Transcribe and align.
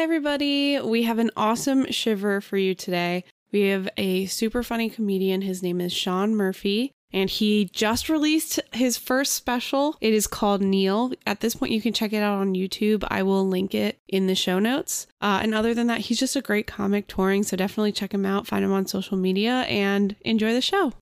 everybody. 0.00 0.80
We 0.80 1.02
have 1.02 1.18
an 1.18 1.30
awesome 1.36 1.90
shiver 1.92 2.40
for 2.40 2.56
you 2.56 2.74
today. 2.74 3.22
We 3.52 3.68
have 3.68 3.86
a 3.98 4.24
super 4.26 4.62
funny 4.62 4.88
comedian. 4.88 5.42
His 5.42 5.62
name 5.62 5.78
is 5.78 5.92
Sean 5.92 6.34
Murphy, 6.34 6.92
and 7.12 7.28
he 7.28 7.66
just 7.66 8.08
released 8.08 8.58
his 8.72 8.96
first 8.96 9.34
special. 9.34 9.98
It 10.00 10.14
is 10.14 10.26
called 10.26 10.62
Neil. 10.62 11.12
At 11.26 11.40
this 11.40 11.54
point, 11.54 11.72
you 11.72 11.82
can 11.82 11.92
check 11.92 12.14
it 12.14 12.22
out 12.22 12.38
on 12.38 12.54
YouTube. 12.54 13.04
I 13.08 13.22
will 13.22 13.46
link 13.46 13.74
it 13.74 13.98
in 14.08 14.26
the 14.26 14.34
show 14.34 14.58
notes. 14.58 15.06
Uh, 15.20 15.40
and 15.42 15.54
other 15.54 15.74
than 15.74 15.88
that, 15.88 16.00
he's 16.00 16.18
just 16.18 16.34
a 16.34 16.40
great 16.40 16.66
comic 16.66 17.06
touring, 17.06 17.42
so 17.42 17.58
definitely 17.58 17.92
check 17.92 18.14
him 18.14 18.24
out, 18.24 18.46
find 18.46 18.64
him 18.64 18.72
on 18.72 18.86
social 18.86 19.18
media, 19.18 19.66
and 19.68 20.16
enjoy 20.22 20.54
the 20.54 20.62
show. 20.62 20.94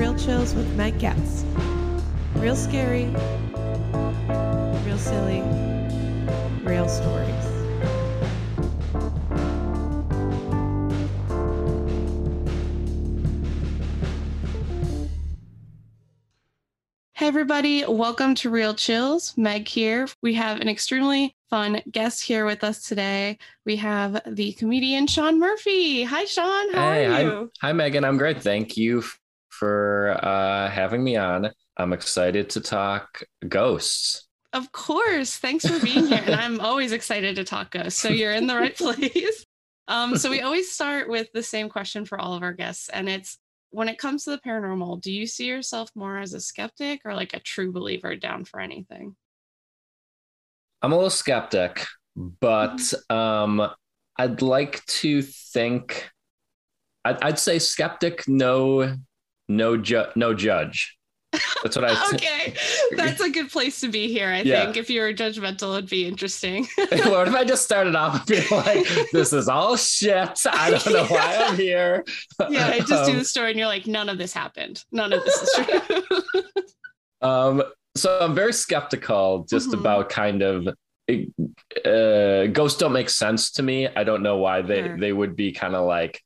Real 0.00 0.14
Chills 0.14 0.54
with 0.54 0.66
Meg 0.76 0.98
Getz. 0.98 1.44
Real 2.36 2.56
scary, 2.56 3.04
real 4.86 4.96
silly, 4.96 5.42
real 6.62 6.88
stories. 6.88 7.28
Hey, 17.12 17.26
everybody, 17.26 17.84
welcome 17.84 18.34
to 18.36 18.48
Real 18.48 18.72
Chills. 18.72 19.36
Meg 19.36 19.68
here. 19.68 20.08
We 20.22 20.32
have 20.32 20.62
an 20.62 20.68
extremely 20.70 21.36
fun 21.50 21.82
guest 21.90 22.24
here 22.24 22.46
with 22.46 22.64
us 22.64 22.82
today. 22.84 23.36
We 23.66 23.76
have 23.76 24.22
the 24.26 24.54
comedian 24.54 25.08
Sean 25.08 25.38
Murphy. 25.38 26.04
Hi, 26.04 26.24
Sean. 26.24 26.72
How 26.72 26.92
hey, 26.92 27.04
are 27.04 27.10
hi, 27.10 27.20
you? 27.20 27.52
hi, 27.60 27.72
Megan. 27.74 28.06
I'm 28.06 28.16
great. 28.16 28.42
Thank 28.42 28.78
you 28.78 29.00
f- 29.00 29.19
for 29.60 30.18
uh, 30.22 30.70
having 30.70 31.04
me 31.04 31.16
on. 31.16 31.50
I'm 31.76 31.92
excited 31.92 32.48
to 32.50 32.62
talk 32.62 33.22
ghosts. 33.46 34.26
Of 34.54 34.72
course. 34.72 35.36
Thanks 35.36 35.66
for 35.66 35.78
being 35.84 36.06
here. 36.06 36.22
and 36.24 36.34
I'm 36.34 36.60
always 36.60 36.92
excited 36.92 37.36
to 37.36 37.44
talk 37.44 37.70
ghosts. 37.70 38.00
So 38.00 38.08
you're 38.08 38.32
in 38.32 38.46
the 38.46 38.56
right 38.56 38.74
place. 38.76 39.44
Um, 39.86 40.16
so 40.16 40.30
we 40.30 40.40
always 40.40 40.72
start 40.72 41.10
with 41.10 41.28
the 41.34 41.42
same 41.42 41.68
question 41.68 42.06
for 42.06 42.18
all 42.18 42.34
of 42.34 42.42
our 42.42 42.54
guests, 42.54 42.88
and 42.88 43.08
it's 43.08 43.38
when 43.70 43.88
it 43.88 43.98
comes 43.98 44.24
to 44.24 44.30
the 44.30 44.38
paranormal, 44.38 45.00
do 45.00 45.12
you 45.12 45.26
see 45.26 45.46
yourself 45.46 45.90
more 45.94 46.18
as 46.18 46.32
a 46.32 46.40
skeptic 46.40 47.02
or 47.04 47.14
like 47.14 47.34
a 47.34 47.40
true 47.40 47.70
believer 47.72 48.16
down 48.16 48.44
for 48.44 48.60
anything? 48.60 49.14
I'm 50.82 50.92
a 50.92 50.94
little 50.94 51.10
skeptic, 51.10 51.86
but 52.16 52.80
um, 53.10 53.68
I'd 54.16 54.42
like 54.42 54.84
to 54.86 55.22
think. 55.22 56.08
I'd, 57.04 57.22
I'd 57.22 57.38
say 57.38 57.58
skeptic, 57.58 58.28
no, 58.28 58.96
no, 59.50 59.76
ju- 59.76 60.06
no 60.16 60.32
judge. 60.32 60.96
That's 61.62 61.76
what 61.76 61.84
I. 61.84 62.10
okay, 62.14 62.54
that's 62.96 63.20
a 63.20 63.30
good 63.30 63.50
place 63.50 63.80
to 63.82 63.88
be 63.88 64.08
here. 64.08 64.28
I 64.28 64.40
Yeah. 64.42 64.64
think 64.64 64.76
if 64.76 64.90
you 64.90 65.00
were 65.00 65.12
judgmental, 65.12 65.76
it'd 65.78 65.88
be 65.90 66.06
interesting. 66.06 66.66
what 66.76 67.28
if 67.28 67.34
I 67.34 67.44
just 67.44 67.64
started 67.64 67.94
off 67.94 68.26
being 68.26 68.42
like, 68.50 68.84
"This 69.12 69.32
is 69.32 69.48
all 69.48 69.76
shit. 69.76 70.40
I 70.46 70.70
don't 70.70 70.92
know 70.92 71.04
why 71.06 71.36
I'm 71.46 71.56
here." 71.56 72.04
yeah, 72.48 72.68
I 72.68 72.78
just 72.80 73.04
do 73.06 73.12
Um, 73.12 73.18
the 73.18 73.24
story, 73.24 73.50
and 73.50 73.58
you're 73.58 73.68
like, 73.68 73.86
none 73.86 74.08
of 74.08 74.18
this 74.18 74.32
happened. 74.32 74.82
None 74.90 75.12
of 75.12 75.22
this 75.24 75.42
is 75.42 75.66
true. 75.66 76.20
Um, 77.22 77.62
so 77.96 78.18
I'm 78.20 78.34
very 78.34 78.52
skeptical 78.52 79.46
just 79.48 79.70
Mhm. 79.70 79.80
about 79.80 80.08
kind 80.08 80.42
of 80.42 80.66
uh, 81.84 82.46
ghosts 82.46 82.78
don't 82.78 82.92
make 82.92 83.10
sense 83.10 83.50
to 83.52 83.62
me. 83.62 83.88
I 83.88 84.04
don't 84.04 84.22
know 84.22 84.36
why 84.38 84.62
they 84.62 84.82
Sure. 84.82 84.98
they 84.98 85.12
would 85.12 85.36
be 85.36 85.52
kind 85.52 85.74
of 85.74 85.86
like 85.86 86.22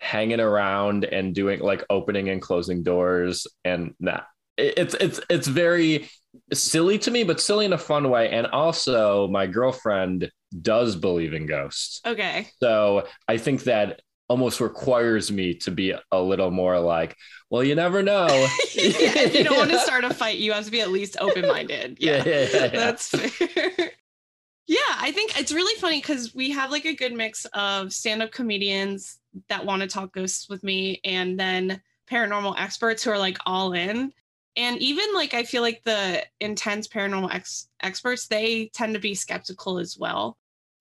hanging 0.00 0.40
around 0.40 1.04
and 1.04 1.34
doing 1.34 1.60
like 1.60 1.84
opening 1.90 2.28
and 2.28 2.42
closing 2.42 2.82
doors 2.82 3.46
and 3.64 3.94
nah. 4.00 4.20
It- 4.56 4.74
It's 4.78 4.94
it's 4.94 5.20
it's 5.30 5.46
very 5.48 6.08
silly 6.52 6.98
to 7.00 7.10
me, 7.10 7.24
but 7.24 7.40
silly 7.40 7.64
in 7.66 7.72
a 7.72 7.78
fun 7.78 8.10
way. 8.10 8.30
And 8.30 8.46
also, 8.46 9.28
my 9.28 9.46
girlfriend 9.46 10.30
does 10.62 10.96
believe 10.96 11.32
in 11.34 11.46
ghosts, 11.46 12.00
okay. 12.06 12.48
so 12.62 13.06
I 13.28 13.36
think 13.38 13.64
that 13.64 14.00
almost 14.28 14.60
requires 14.60 15.30
me 15.32 15.54
to 15.54 15.70
be 15.72 15.92
a 16.12 16.20
little 16.22 16.50
more 16.52 16.78
like, 16.78 17.16
well, 17.50 17.64
you 17.64 17.74
never 17.74 18.02
know. 18.02 18.26
yeah, 18.74 19.22
if 19.26 19.34
you 19.34 19.42
don't 19.44 19.56
want 19.56 19.70
to 19.70 19.78
start 19.78 20.04
a 20.04 20.14
fight, 20.14 20.38
you 20.38 20.52
have 20.52 20.64
to 20.64 20.70
be 20.70 20.80
at 20.80 20.90
least 20.90 21.16
open 21.20 21.46
minded. 21.46 21.98
Yeah, 22.00 22.22
Yeah, 22.26 22.40
yeah, 22.42 22.48
yeah, 22.52 22.64
yeah. 22.64 22.68
that's 22.70 23.08
fair. 23.08 23.90
yeah, 24.66 24.78
I 24.98 25.12
think 25.12 25.38
it's 25.38 25.52
really 25.52 25.78
funny 25.80 26.00
because 26.00 26.34
we 26.34 26.50
have 26.50 26.70
like 26.70 26.84
a 26.84 26.94
good 26.94 27.12
mix 27.12 27.44
of 27.54 27.92
stand 27.92 28.22
up 28.22 28.32
comedians 28.32 29.18
that 29.48 29.64
want 29.64 29.82
to 29.82 29.88
talk 29.88 30.12
ghosts 30.12 30.48
with 30.48 30.62
me 30.64 31.00
and 31.04 31.38
then 31.38 31.80
paranormal 32.10 32.54
experts 32.58 33.04
who 33.04 33.10
are 33.10 33.18
like 33.18 33.38
all 33.46 33.72
in. 33.72 34.12
And 34.56 34.78
even 34.78 35.14
like 35.14 35.34
I 35.34 35.44
feel 35.44 35.62
like 35.62 35.82
the 35.84 36.24
intense 36.40 36.88
paranormal 36.88 37.32
ex- 37.34 37.68
experts, 37.82 38.26
they 38.26 38.70
tend 38.74 38.94
to 38.94 39.00
be 39.00 39.14
skeptical 39.14 39.78
as 39.78 39.96
well. 39.98 40.36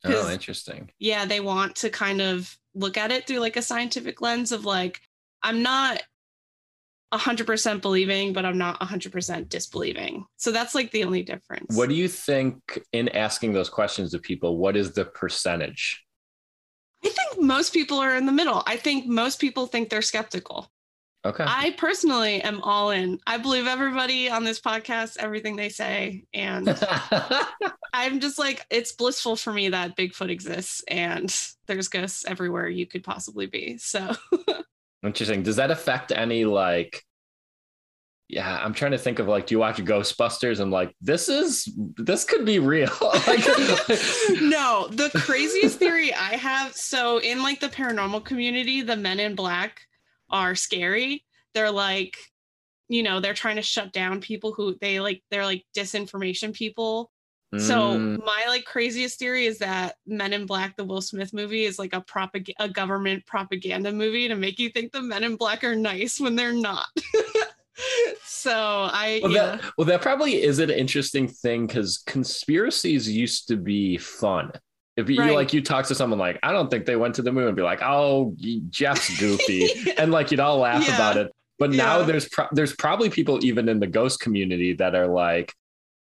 Oh, 0.06 0.32
interesting. 0.32 0.90
yeah, 0.98 1.26
they 1.26 1.42
want 1.42 1.76
to 1.78 1.90
kind 1.90 2.22
of 2.22 2.58
look 2.74 2.98
at 2.98 3.12
it 3.12 3.28
through 3.28 3.40
like 3.40 3.58
a 3.58 3.62
scientific 3.62 4.22
lens 4.22 4.52
of 4.52 4.64
like, 4.64 5.02
I'm 5.44 5.62
not 5.62 6.02
100% 7.14 7.82
believing, 7.82 8.34
but 8.34 8.46
I'm 8.46 8.58
not 8.58 8.80
100% 8.80 9.50
disbelieving. 9.50 10.26
So 10.38 10.52
that's 10.52 10.76
like 10.76 10.92
the 10.92 11.04
only 11.04 11.24
difference. 11.24 11.76
What 11.76 11.90
do 11.90 11.96
you 11.96 12.08
think 12.08 12.80
in 12.94 13.10
asking 13.10 13.54
those 13.54 13.70
questions 13.70 14.12
to 14.12 14.20
people? 14.20 14.58
What 14.58 14.78
is 14.78 14.92
the 14.92 15.06
percentage? 15.06 16.04
I 17.04 17.10
think 17.10 17.42
most 17.42 17.74
people 17.74 18.00
are 18.00 18.16
in 18.16 18.26
the 18.26 18.32
middle. 18.32 18.64
I 18.68 18.78
think 18.78 19.08
most 19.08 19.40
people 19.40 19.68
think 19.68 19.90
they're 19.90 20.02
skeptical. 20.02 20.70
Okay. 21.26 21.44
I 21.46 21.72
personally 21.72 22.42
am 22.42 22.62
all 22.62 22.92
in. 22.92 23.20
I 23.28 23.38
believe 23.38 23.68
everybody 23.68 24.30
on 24.30 24.46
this 24.46 24.62
podcast, 24.62 25.18
everything 25.18 25.58
they 25.58 25.68
say. 25.68 26.24
And 26.34 26.68
I'm 27.94 28.22
just 28.22 28.40
like, 28.40 28.66
it's 28.70 28.94
blissful 28.94 29.36
for 29.36 29.52
me 29.52 29.70
that 29.70 29.98
Bigfoot 29.98 30.30
exists 30.30 30.82
and 30.88 31.34
there's 31.68 31.90
ghosts 31.90 32.24
everywhere 32.26 32.70
you 32.70 32.86
could 32.86 33.04
possibly 33.04 33.48
be. 33.48 33.78
So 33.78 34.16
Interesting. 35.04 35.44
Does 35.44 35.56
that 35.56 35.72
affect 35.72 36.12
any 36.12 36.46
like? 36.46 37.04
Yeah, 38.30 38.64
I'm 38.64 38.76
trying 38.76 38.92
to 38.92 38.98
think 39.00 39.18
of 39.18 39.28
like, 39.28 39.48
do 39.48 39.56
you 39.56 39.60
watch 39.60 39.78
Ghostbusters? 39.78 40.60
I'm 40.60 40.70
like, 40.70 40.96
this 41.02 41.30
is 41.30 41.68
this 41.98 42.24
could 42.24 42.46
be 42.46 42.60
real. 42.60 42.92
like, 43.02 43.40
no, 44.40 44.88
the 44.92 45.10
craziest 45.16 45.80
theory 45.80 46.14
I 46.14 46.36
have. 46.36 46.76
So 46.76 47.18
in 47.18 47.42
like 47.42 47.60
the 47.60 47.70
paranormal 47.70 48.24
community, 48.26 48.82
the 48.82 48.96
men 48.96 49.20
in 49.20 49.34
black 49.34 49.82
are 50.30 50.54
scary. 50.54 51.26
They're 51.56 51.72
like, 51.72 52.18
you 52.88 53.02
know, 53.02 53.20
they're 53.20 53.34
trying 53.34 53.56
to 53.56 53.64
shut 53.64 53.94
down 53.94 54.22
people 54.22 54.54
who 54.54 54.78
they 54.80 55.00
like. 55.00 55.24
They're 55.32 55.46
like 55.46 55.66
disinformation 55.76 56.54
people. 56.54 57.12
So 57.58 57.98
Mm, 57.98 58.24
my 58.24 58.46
like 58.48 58.64
craziest 58.66 59.18
theory 59.18 59.48
is 59.48 59.58
that 59.58 59.96
Men 60.06 60.34
in 60.34 60.46
Black, 60.46 60.78
the 60.78 60.84
Will 60.84 61.02
Smith 61.02 61.34
movie, 61.34 61.66
is 61.66 61.80
like 61.80 61.94
a 61.94 62.02
propag- 62.02 62.54
a 62.60 62.70
government 62.70 63.26
propaganda 63.26 63.92
movie 63.92 64.28
to 64.28 64.36
make 64.36 64.60
you 64.60 64.70
think 64.70 64.92
the 64.92 65.02
Men 65.02 65.24
in 65.24 65.36
Black 65.36 65.64
are 65.64 65.76
nice 65.76 66.20
when 66.20 66.36
they're 66.36 66.54
not. 66.54 66.86
so 68.24 68.52
I 68.54 69.20
well, 69.24 69.32
yeah. 69.32 69.46
that 69.58 69.72
well, 69.78 69.86
that 69.86 70.02
probably 70.02 70.42
is 70.42 70.60
an 70.60 70.70
interesting 70.70 71.28
thing 71.28 71.68
because 71.68 71.98
conspiracies 72.06 73.10
used 73.10 73.48
to 73.50 73.58
be 73.58 73.98
fun. 73.98 74.52
If 74.98 75.10
you 75.10 75.20
Right. 75.20 75.34
like, 75.34 75.54
you 75.54 75.62
talk 75.62 75.86
to 75.88 75.96
someone 75.96 76.20
like, 76.20 76.40
I 76.44 76.52
don't 76.52 76.70
think 76.70 76.86
they 76.86 76.98
went 76.98 77.16
to 77.16 77.22
the 77.22 77.32
moon, 77.32 77.48
and 77.48 77.56
be 77.56 77.62
like, 77.62 77.82
oh, 77.82 78.36
Jeff's 78.70 79.18
goofy, 79.20 79.70
and 79.98 80.12
like 80.12 80.32
you'd 80.32 80.40
all 80.42 80.58
laugh 80.58 80.86
Yeah. 80.88 80.96
about 80.96 81.18
it. 81.18 81.32
But 81.58 81.72
now 81.72 82.00
Yeah. 82.00 82.06
there's 82.06 82.28
pro- 82.30 82.48
there's 82.52 82.76
probably 82.76 83.10
people 83.10 83.44
even 83.46 83.70
in 83.70 83.80
the 83.80 83.88
ghost 83.88 84.20
community 84.20 84.74
that 84.74 84.96
are 84.96 85.08
like, 85.08 85.54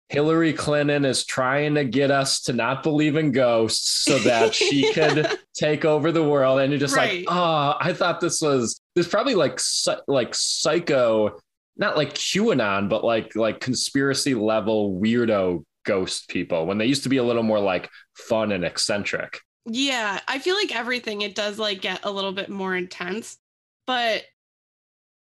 Hillary 0.08 0.52
Clinton 0.52 1.06
is 1.06 1.24
trying 1.24 1.74
to 1.76 1.84
get 1.84 2.10
us 2.10 2.42
to 2.42 2.52
not 2.52 2.82
believe 2.82 3.16
in 3.16 3.32
ghosts 3.32 4.04
so 4.04 4.18
that 4.18 4.54
she 4.54 4.92
could 4.94 5.26
take 5.54 5.86
over 5.86 6.12
the 6.12 6.22
world, 6.22 6.60
and 6.60 6.70
you're 6.70 6.78
just 6.80 6.94
Right. 6.96 7.24
like, 7.26 7.34
oh, 7.34 7.74
I 7.80 7.94
thought 7.94 8.20
this 8.20 8.42
was. 8.42 8.78
There's 8.94 9.08
probably 9.08 9.34
like 9.34 9.58
like 10.06 10.34
psycho, 10.34 11.38
not 11.76 11.96
like 11.96 12.14
QAnon, 12.14 12.88
but 12.88 13.04
like 13.04 13.34
like 13.36 13.60
conspiracy 13.60 14.34
level 14.34 14.98
weirdo 15.00 15.64
ghost 15.84 16.28
people 16.28 16.66
when 16.66 16.78
they 16.78 16.86
used 16.86 17.02
to 17.04 17.08
be 17.08 17.16
a 17.16 17.24
little 17.24 17.42
more 17.42 17.60
like 17.60 17.88
fun 18.14 18.52
and 18.52 18.64
eccentric. 18.64 19.40
Yeah, 19.66 20.20
I 20.26 20.38
feel 20.40 20.56
like 20.56 20.74
everything 20.74 21.22
it 21.22 21.34
does 21.34 21.58
like 21.58 21.80
get 21.80 22.00
a 22.04 22.10
little 22.10 22.32
bit 22.32 22.48
more 22.48 22.74
intense, 22.74 23.38
but 23.86 24.24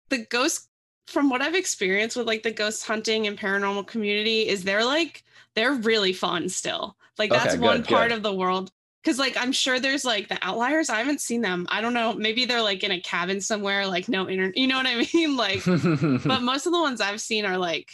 the 0.08 0.19
ghost 0.31 0.69
from 1.06 1.31
what 1.31 1.43
I've 1.43 1.54
experienced 1.54 2.16
with 2.16 2.26
like 2.26 2.43
the 2.43 2.50
ghost 2.52 2.84
hunting 2.87 3.26
and 3.26 3.38
paranormal 3.38 3.87
community 3.87 4.49
is 4.49 4.64
they're 4.64 4.84
like 4.84 5.25
they're 5.54 5.75
really 5.75 6.12
fun 6.12 6.49
still. 6.49 6.96
Like 7.19 7.32
that's 7.32 7.54
Okay, 7.54 7.62
one 7.62 7.82
part 7.82 8.10
good. 8.10 8.16
of 8.16 8.22
the 8.22 8.34
world 8.34 8.70
cuz 9.06 9.19
like 9.19 9.37
I'm 9.38 9.53
sure 9.53 9.81
there's 9.81 10.05
like 10.05 10.29
the 10.29 10.38
outliers. 10.43 10.91
I 10.91 10.99
haven't 10.99 11.23
seen 11.23 11.41
them. 11.41 11.67
I 11.70 11.81
don't 11.81 11.94
know, 11.94 12.12
maybe 12.12 12.44
they're 12.44 12.61
like 12.61 12.85
in 12.85 12.91
a 12.91 13.00
cabin 13.00 13.41
somewhere 13.41 13.87
like 13.87 14.08
no 14.08 14.29
internet. 14.29 14.56
You 14.56 14.67
know 14.67 14.76
what 14.76 14.87
I 14.87 15.08
mean? 15.14 15.37
Like 15.37 15.64
but 16.25 16.43
most 16.43 16.67
of 16.67 16.73
the 16.73 16.81
ones 16.81 17.00
I've 17.00 17.20
seen 17.20 17.47
are 17.47 17.56
like 17.56 17.91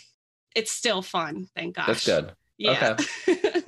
it's 0.56 0.72
still 0.72 1.02
fun, 1.02 1.48
thank 1.54 1.76
God. 1.76 1.86
That's 1.86 2.04
good. 2.04 2.32
Yeah. 2.58 2.96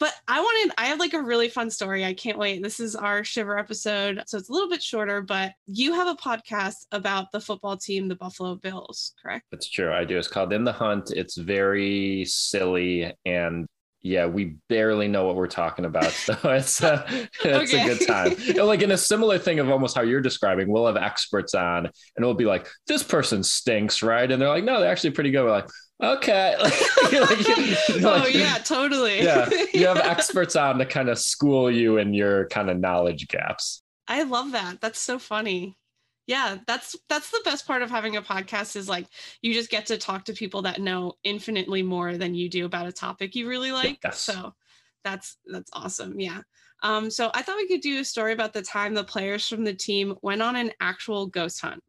But 0.00 0.14
I 0.28 0.40
wanted, 0.40 0.74
I 0.78 0.86
have 0.86 1.00
like 1.00 1.12
a 1.12 1.22
really 1.22 1.48
fun 1.48 1.70
story. 1.70 2.04
I 2.04 2.14
can't 2.14 2.38
wait. 2.38 2.62
This 2.62 2.78
is 2.78 2.94
our 2.94 3.24
Shiver 3.24 3.58
episode. 3.58 4.22
So 4.26 4.38
it's 4.38 4.48
a 4.48 4.52
little 4.52 4.68
bit 4.68 4.82
shorter, 4.82 5.22
but 5.22 5.54
you 5.66 5.92
have 5.92 6.06
a 6.06 6.14
podcast 6.14 6.86
about 6.92 7.32
the 7.32 7.40
football 7.40 7.76
team, 7.76 8.06
the 8.06 8.14
Buffalo 8.14 8.54
Bills, 8.54 9.14
correct? 9.20 9.46
That's 9.50 9.68
true. 9.68 9.92
I 9.92 10.04
do. 10.04 10.16
It's 10.16 10.28
called 10.28 10.52
In 10.52 10.62
the 10.62 10.72
Hunt. 10.72 11.10
It's 11.10 11.36
very 11.36 12.24
silly 12.26 13.12
and 13.24 13.66
yeah, 14.08 14.26
we 14.26 14.56
barely 14.68 15.06
know 15.06 15.26
what 15.26 15.36
we're 15.36 15.46
talking 15.46 15.84
about. 15.84 15.98
So 16.28 16.36
it's, 16.44 16.82
uh, 16.82 17.06
it's 17.08 17.72
okay. 17.72 17.82
a 17.82 17.94
good 17.94 18.06
time. 18.06 18.34
You 18.38 18.54
know, 18.54 18.66
like 18.66 18.82
in 18.82 18.90
a 18.90 18.98
similar 18.98 19.38
thing 19.38 19.60
of 19.60 19.70
almost 19.70 19.96
how 19.96 20.02
you're 20.02 20.20
describing, 20.20 20.68
we'll 20.70 20.86
have 20.86 20.96
experts 20.96 21.54
on 21.54 21.86
and 21.86 21.92
it'll 22.18 22.34
be 22.34 22.44
like, 22.44 22.66
this 22.86 23.02
person 23.02 23.42
stinks, 23.42 24.02
right? 24.02 24.30
And 24.30 24.40
they're 24.40 24.48
like, 24.48 24.64
no, 24.64 24.80
they're 24.80 24.90
actually 24.90 25.12
pretty 25.12 25.30
good. 25.30 25.44
We're 25.44 25.50
like, 25.50 25.68
okay. 26.02 26.56
like, 26.62 26.72
oh, 28.02 28.26
yeah, 28.30 28.58
totally. 28.58 29.22
yeah. 29.22 29.48
You 29.72 29.86
have 29.86 29.98
experts 29.98 30.56
on 30.56 30.78
to 30.78 30.86
kind 30.86 31.08
of 31.08 31.18
school 31.18 31.70
you 31.70 31.96
in 31.98 32.12
your 32.12 32.48
kind 32.48 32.68
of 32.68 32.78
knowledge 32.78 33.28
gaps. 33.28 33.82
I 34.06 34.24
love 34.24 34.52
that. 34.52 34.80
That's 34.80 35.00
so 35.00 35.18
funny 35.18 35.77
yeah 36.28 36.58
that's 36.66 36.94
that's 37.08 37.30
the 37.30 37.40
best 37.44 37.66
part 37.66 37.82
of 37.82 37.90
having 37.90 38.16
a 38.16 38.22
podcast 38.22 38.76
is 38.76 38.88
like 38.88 39.06
you 39.42 39.52
just 39.52 39.70
get 39.70 39.86
to 39.86 39.98
talk 39.98 40.24
to 40.24 40.32
people 40.32 40.62
that 40.62 40.80
know 40.80 41.14
infinitely 41.24 41.82
more 41.82 42.16
than 42.16 42.34
you 42.34 42.48
do 42.48 42.64
about 42.64 42.86
a 42.86 42.92
topic 42.92 43.34
you 43.34 43.48
really 43.48 43.72
like 43.72 43.98
yes. 44.04 44.20
so 44.20 44.54
that's 45.02 45.38
that's 45.46 45.70
awesome 45.72 46.20
yeah 46.20 46.40
um 46.84 47.10
so 47.10 47.30
i 47.34 47.42
thought 47.42 47.56
we 47.56 47.66
could 47.66 47.80
do 47.80 47.98
a 47.98 48.04
story 48.04 48.32
about 48.32 48.52
the 48.52 48.62
time 48.62 48.94
the 48.94 49.02
players 49.02 49.48
from 49.48 49.64
the 49.64 49.74
team 49.74 50.14
went 50.22 50.42
on 50.42 50.54
an 50.54 50.70
actual 50.80 51.26
ghost 51.26 51.60
hunt 51.60 51.82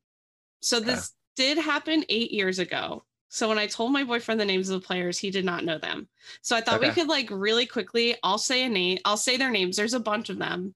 so 0.61 0.79
this 0.79 1.13
did 1.35 1.57
happen 1.57 2.03
eight 2.09 2.31
years 2.31 2.57
ago 2.57 3.03
so 3.29 3.47
when 3.47 3.59
I 3.59 3.67
told 3.67 3.91
my 3.91 4.03
boyfriend 4.03 4.41
the 4.41 4.45
names 4.45 4.69
of 4.69 4.81
the 4.81 4.85
players, 4.85 5.19
he 5.19 5.29
did 5.29 5.45
not 5.45 5.63
know 5.63 5.77
them. 5.77 6.09
So 6.41 6.55
I 6.55 6.61
thought 6.61 6.79
okay. 6.79 6.89
we 6.89 6.95
could 6.95 7.07
like 7.07 7.29
really 7.29 7.67
quickly, 7.67 8.15
I'll 8.23 8.39
say 8.39 8.63
a 8.63 8.69
name, 8.69 8.97
I'll 9.05 9.17
say 9.17 9.37
their 9.37 9.51
names. 9.51 9.77
There's 9.77 9.93
a 9.93 9.99
bunch 9.99 10.29
of 10.29 10.39
them. 10.39 10.73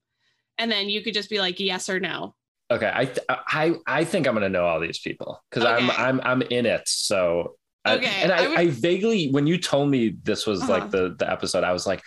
And 0.56 0.70
then 0.70 0.88
you 0.88 1.02
could 1.02 1.14
just 1.14 1.28
be 1.28 1.40
like 1.40 1.58
yes 1.58 1.88
or 1.88 1.98
no. 1.98 2.36
Okay, 2.70 2.90
I 2.92 3.04
th- 3.04 3.26
I 3.28 3.74
I 3.86 4.04
think 4.04 4.26
I'm 4.26 4.34
gonna 4.34 4.48
know 4.48 4.66
all 4.66 4.80
these 4.80 4.98
people 4.98 5.42
because 5.50 5.64
okay. 5.64 5.84
I'm 5.84 5.90
I'm 5.90 6.20
I'm 6.22 6.42
in 6.42 6.66
it. 6.66 6.82
So 6.86 7.56
okay, 7.86 8.06
I, 8.06 8.22
and 8.22 8.32
I, 8.32 8.44
I, 8.44 8.48
would... 8.48 8.58
I, 8.58 8.66
vaguely 8.68 9.30
when 9.30 9.46
you 9.46 9.58
told 9.58 9.90
me 9.90 10.16
this 10.22 10.46
was 10.46 10.62
uh-huh. 10.62 10.72
like 10.72 10.90
the 10.90 11.14
the 11.18 11.30
episode, 11.30 11.62
I 11.62 11.72
was 11.72 11.86
like, 11.86 12.02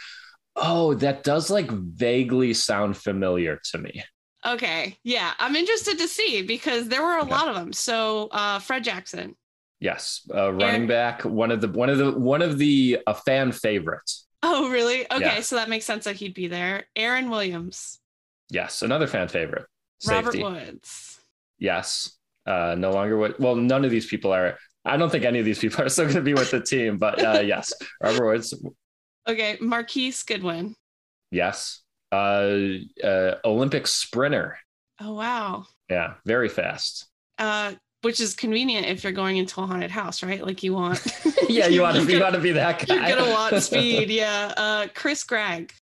oh, 0.56 0.96
that 0.96 1.24
does 1.24 1.50
like 1.50 1.70
vaguely 1.70 2.54
sound 2.54 2.98
familiar 2.98 3.60
to 3.72 3.78
me. 3.78 4.04
Okay, 4.46 4.98
yeah, 5.04 5.34
I'm 5.40 5.56
interested 5.56 6.00
to 6.00 6.08
see 6.08 6.42
because 6.42 6.88
there 6.88 7.04
were 7.04 7.18
a 7.18 7.22
okay. 7.22 7.32
lot 7.32 7.50
of 7.50 7.56
them. 7.56 7.72
So 7.72 8.30
uh, 8.32 8.60
Fred 8.60 8.84
Jackson. 8.84 9.36
Yes, 9.80 10.28
uh, 10.34 10.52
running 10.52 10.64
Aaron... 10.70 10.88
back, 10.88 11.24
one 11.24 11.52
of 11.52 11.62
the 11.62 11.68
one 11.68 11.90
of 11.90 12.00
the 12.00 12.12
one 12.12 12.42
of 12.42 12.58
the 12.58 13.00
a 13.06 13.14
fan 13.14 13.52
favorites. 13.52 14.26
Oh, 14.42 14.70
really? 14.70 15.02
Okay, 15.12 15.36
yeah. 15.36 15.42
so 15.42 15.56
that 15.56 15.70
makes 15.70 15.86
sense 15.86 16.06
that 16.06 16.16
he'd 16.16 16.34
be 16.34 16.48
there. 16.48 16.86
Aaron 16.96 17.30
Williams. 17.30 18.00
Yes, 18.50 18.82
another 18.82 19.08
fan 19.08 19.28
favorite. 19.28 19.66
Safety. 20.00 20.44
Robert 20.44 20.66
Woods. 20.66 21.20
Yes. 21.60 22.18
Uh, 22.46 22.76
no 22.78 22.92
longer 22.92 23.18
what? 23.18 23.40
Well, 23.40 23.56
none 23.56 23.84
of 23.84 23.92
these 23.92 24.06
people 24.06 24.32
are. 24.32 24.58
I 24.86 24.96
don't 24.96 25.10
think 25.10 25.26
any 25.26 25.40
of 25.40 25.46
these 25.46 25.60
people 25.60 25.84
are 25.84 25.90
still 25.90 26.06
going 26.06 26.16
to 26.16 26.22
be 26.22 26.34
with 26.34 26.52
the 26.52 26.62
team, 26.62 26.98
but 26.98 27.24
uh, 27.24 27.40
yes, 27.46 27.74
Robert 28.02 28.26
Woods. 28.26 28.54
Okay, 29.28 29.58
Marquise 29.60 30.24
Goodwin. 30.24 30.76
Yes. 31.32 31.82
Uh, 32.12 32.60
uh, 33.04 33.36
Olympic 33.44 33.86
sprinter. 33.86 34.58
Oh 35.02 35.14
wow. 35.14 35.66
Yeah, 35.90 36.14
very 36.26 36.48
fast. 36.48 37.08
Uh, 37.38 37.74
which 38.02 38.22
is 38.22 38.34
convenient 38.34 38.88
if 38.88 39.04
you're 39.04 39.12
going 39.12 39.38
into 39.38 39.62
a 39.62 39.66
haunted 39.66 39.92
house, 39.92 40.24
right? 40.24 40.46
Like 40.46 40.64
you 40.64 40.74
want. 40.74 41.06
yeah, 41.50 41.68
you 41.68 41.82
want 41.82 41.98
to. 41.98 42.04
You 42.12 42.22
want 42.22 42.36
to 42.36 42.42
be 42.42 42.54
that 42.54 42.86
guy. 42.86 43.10
You're 43.10 43.18
gonna 43.18 43.32
want 43.32 43.62
speed. 43.62 44.10
Yeah. 44.10 44.54
Uh, 44.56 44.88
Chris 44.96 45.24
Gragg. 45.24 45.74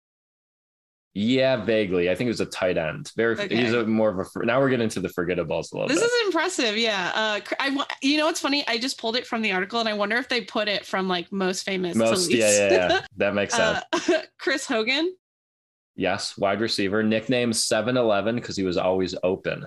Yeah, 1.16 1.64
vaguely. 1.64 2.10
I 2.10 2.16
think 2.16 2.26
it 2.26 2.32
was 2.32 2.40
a 2.40 2.46
tight 2.46 2.76
end. 2.76 3.12
Very. 3.16 3.34
Okay. 3.38 3.54
He's 3.54 3.72
a 3.72 3.86
more 3.86 4.10
of 4.10 4.18
a. 4.18 4.44
Now 4.44 4.60
we're 4.60 4.68
getting 4.68 4.82
into 4.84 4.98
the 4.98 5.08
forgettables 5.08 5.72
a 5.72 5.76
little. 5.76 5.86
This 5.86 6.00
bit. 6.00 6.06
is 6.06 6.26
impressive. 6.26 6.76
Yeah. 6.76 7.12
Uh, 7.14 7.40
I. 7.60 7.86
You 8.02 8.18
know 8.18 8.26
what's 8.26 8.40
funny? 8.40 8.66
I 8.66 8.78
just 8.78 8.98
pulled 8.98 9.14
it 9.14 9.24
from 9.24 9.40
the 9.40 9.52
article, 9.52 9.78
and 9.78 9.88
I 9.88 9.92
wonder 9.92 10.16
if 10.16 10.28
they 10.28 10.40
put 10.40 10.66
it 10.66 10.84
from 10.84 11.06
like 11.06 11.30
most 11.30 11.62
famous. 11.62 11.96
Most. 11.96 12.32
Yeah, 12.32 12.50
yeah, 12.50 12.72
yeah. 12.72 13.00
That 13.16 13.34
makes 13.34 13.54
sense. 13.54 13.80
Uh, 13.92 14.22
Chris 14.40 14.66
Hogan. 14.66 15.14
Yes, 15.94 16.36
wide 16.36 16.60
receiver. 16.60 17.04
Nickname 17.04 17.52
Seven 17.52 17.96
Eleven 17.96 18.34
because 18.34 18.56
he 18.56 18.64
was 18.64 18.76
always 18.76 19.14
open. 19.22 19.66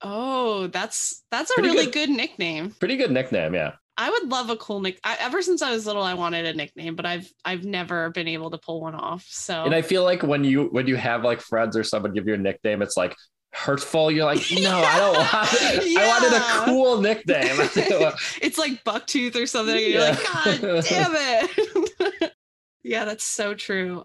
Oh, 0.00 0.68
that's 0.68 1.24
that's 1.32 1.50
a 1.50 1.54
Pretty 1.54 1.70
really 1.70 1.84
good. 1.86 2.08
good 2.08 2.10
nickname. 2.10 2.70
Pretty 2.78 2.96
good 2.96 3.10
nickname, 3.10 3.54
yeah. 3.54 3.72
I 3.96 4.10
would 4.10 4.28
love 4.28 4.50
a 4.50 4.56
cool 4.56 4.80
nick. 4.80 4.98
I, 5.04 5.16
ever 5.20 5.40
since 5.40 5.62
I 5.62 5.70
was 5.70 5.86
little, 5.86 6.02
I 6.02 6.14
wanted 6.14 6.46
a 6.46 6.52
nickname, 6.52 6.96
but 6.96 7.06
I've 7.06 7.30
I've 7.44 7.64
never 7.64 8.10
been 8.10 8.26
able 8.26 8.50
to 8.50 8.58
pull 8.58 8.80
one 8.80 8.94
off. 8.94 9.24
So, 9.28 9.64
and 9.64 9.74
I 9.74 9.82
feel 9.82 10.02
like 10.02 10.22
when 10.22 10.42
you 10.42 10.64
when 10.66 10.86
you 10.86 10.96
have 10.96 11.22
like 11.22 11.40
friends 11.40 11.76
or 11.76 11.84
someone 11.84 12.12
give 12.12 12.26
you 12.26 12.34
a 12.34 12.38
nickname, 12.38 12.82
it's 12.82 12.96
like 12.96 13.14
hurtful. 13.54 14.10
You're 14.10 14.24
like, 14.24 14.42
no, 14.50 14.58
yeah. 14.60 14.76
I 14.76 14.98
don't 14.98 15.16
want. 15.16 15.90
Yeah. 15.90 16.00
I 16.00 16.08
wanted 16.08 16.32
a 16.32 16.64
cool 16.64 17.00
nickname. 17.00 17.56
it's 18.42 18.58
like 18.58 18.82
Bucktooth 18.84 19.40
or 19.40 19.46
something. 19.46 19.76
You're 19.76 20.00
yeah. 20.00 20.10
like, 20.10 20.60
God 20.60 20.84
damn 20.88 21.12
it. 21.14 22.32
yeah, 22.82 23.04
that's 23.04 23.24
so 23.24 23.54
true. 23.54 24.04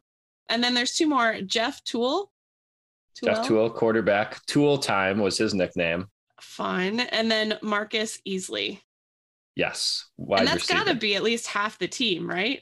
And 0.50 0.64
then 0.64 0.74
there's 0.74 0.94
two 0.94 1.08
more. 1.08 1.42
Jeff 1.42 1.84
Tuel. 1.84 2.32
Jeff 3.24 3.46
Tuel, 3.46 3.70
quarterback. 3.70 4.46
Tool 4.46 4.78
time 4.78 5.20
was 5.20 5.38
his 5.38 5.54
nickname. 5.54 6.08
Fun. 6.40 7.02
And 7.02 7.30
then 7.30 7.58
Marcus 7.62 8.20
Easley. 8.28 8.80
Yes. 9.60 10.06
and 10.18 10.48
that's 10.48 10.68
got 10.68 10.88
to 10.88 10.96
be 10.96 11.16
at 11.16 11.22
least 11.22 11.48
half 11.48 11.78
the 11.78 11.88
team, 11.90 12.30
right? 12.30 12.62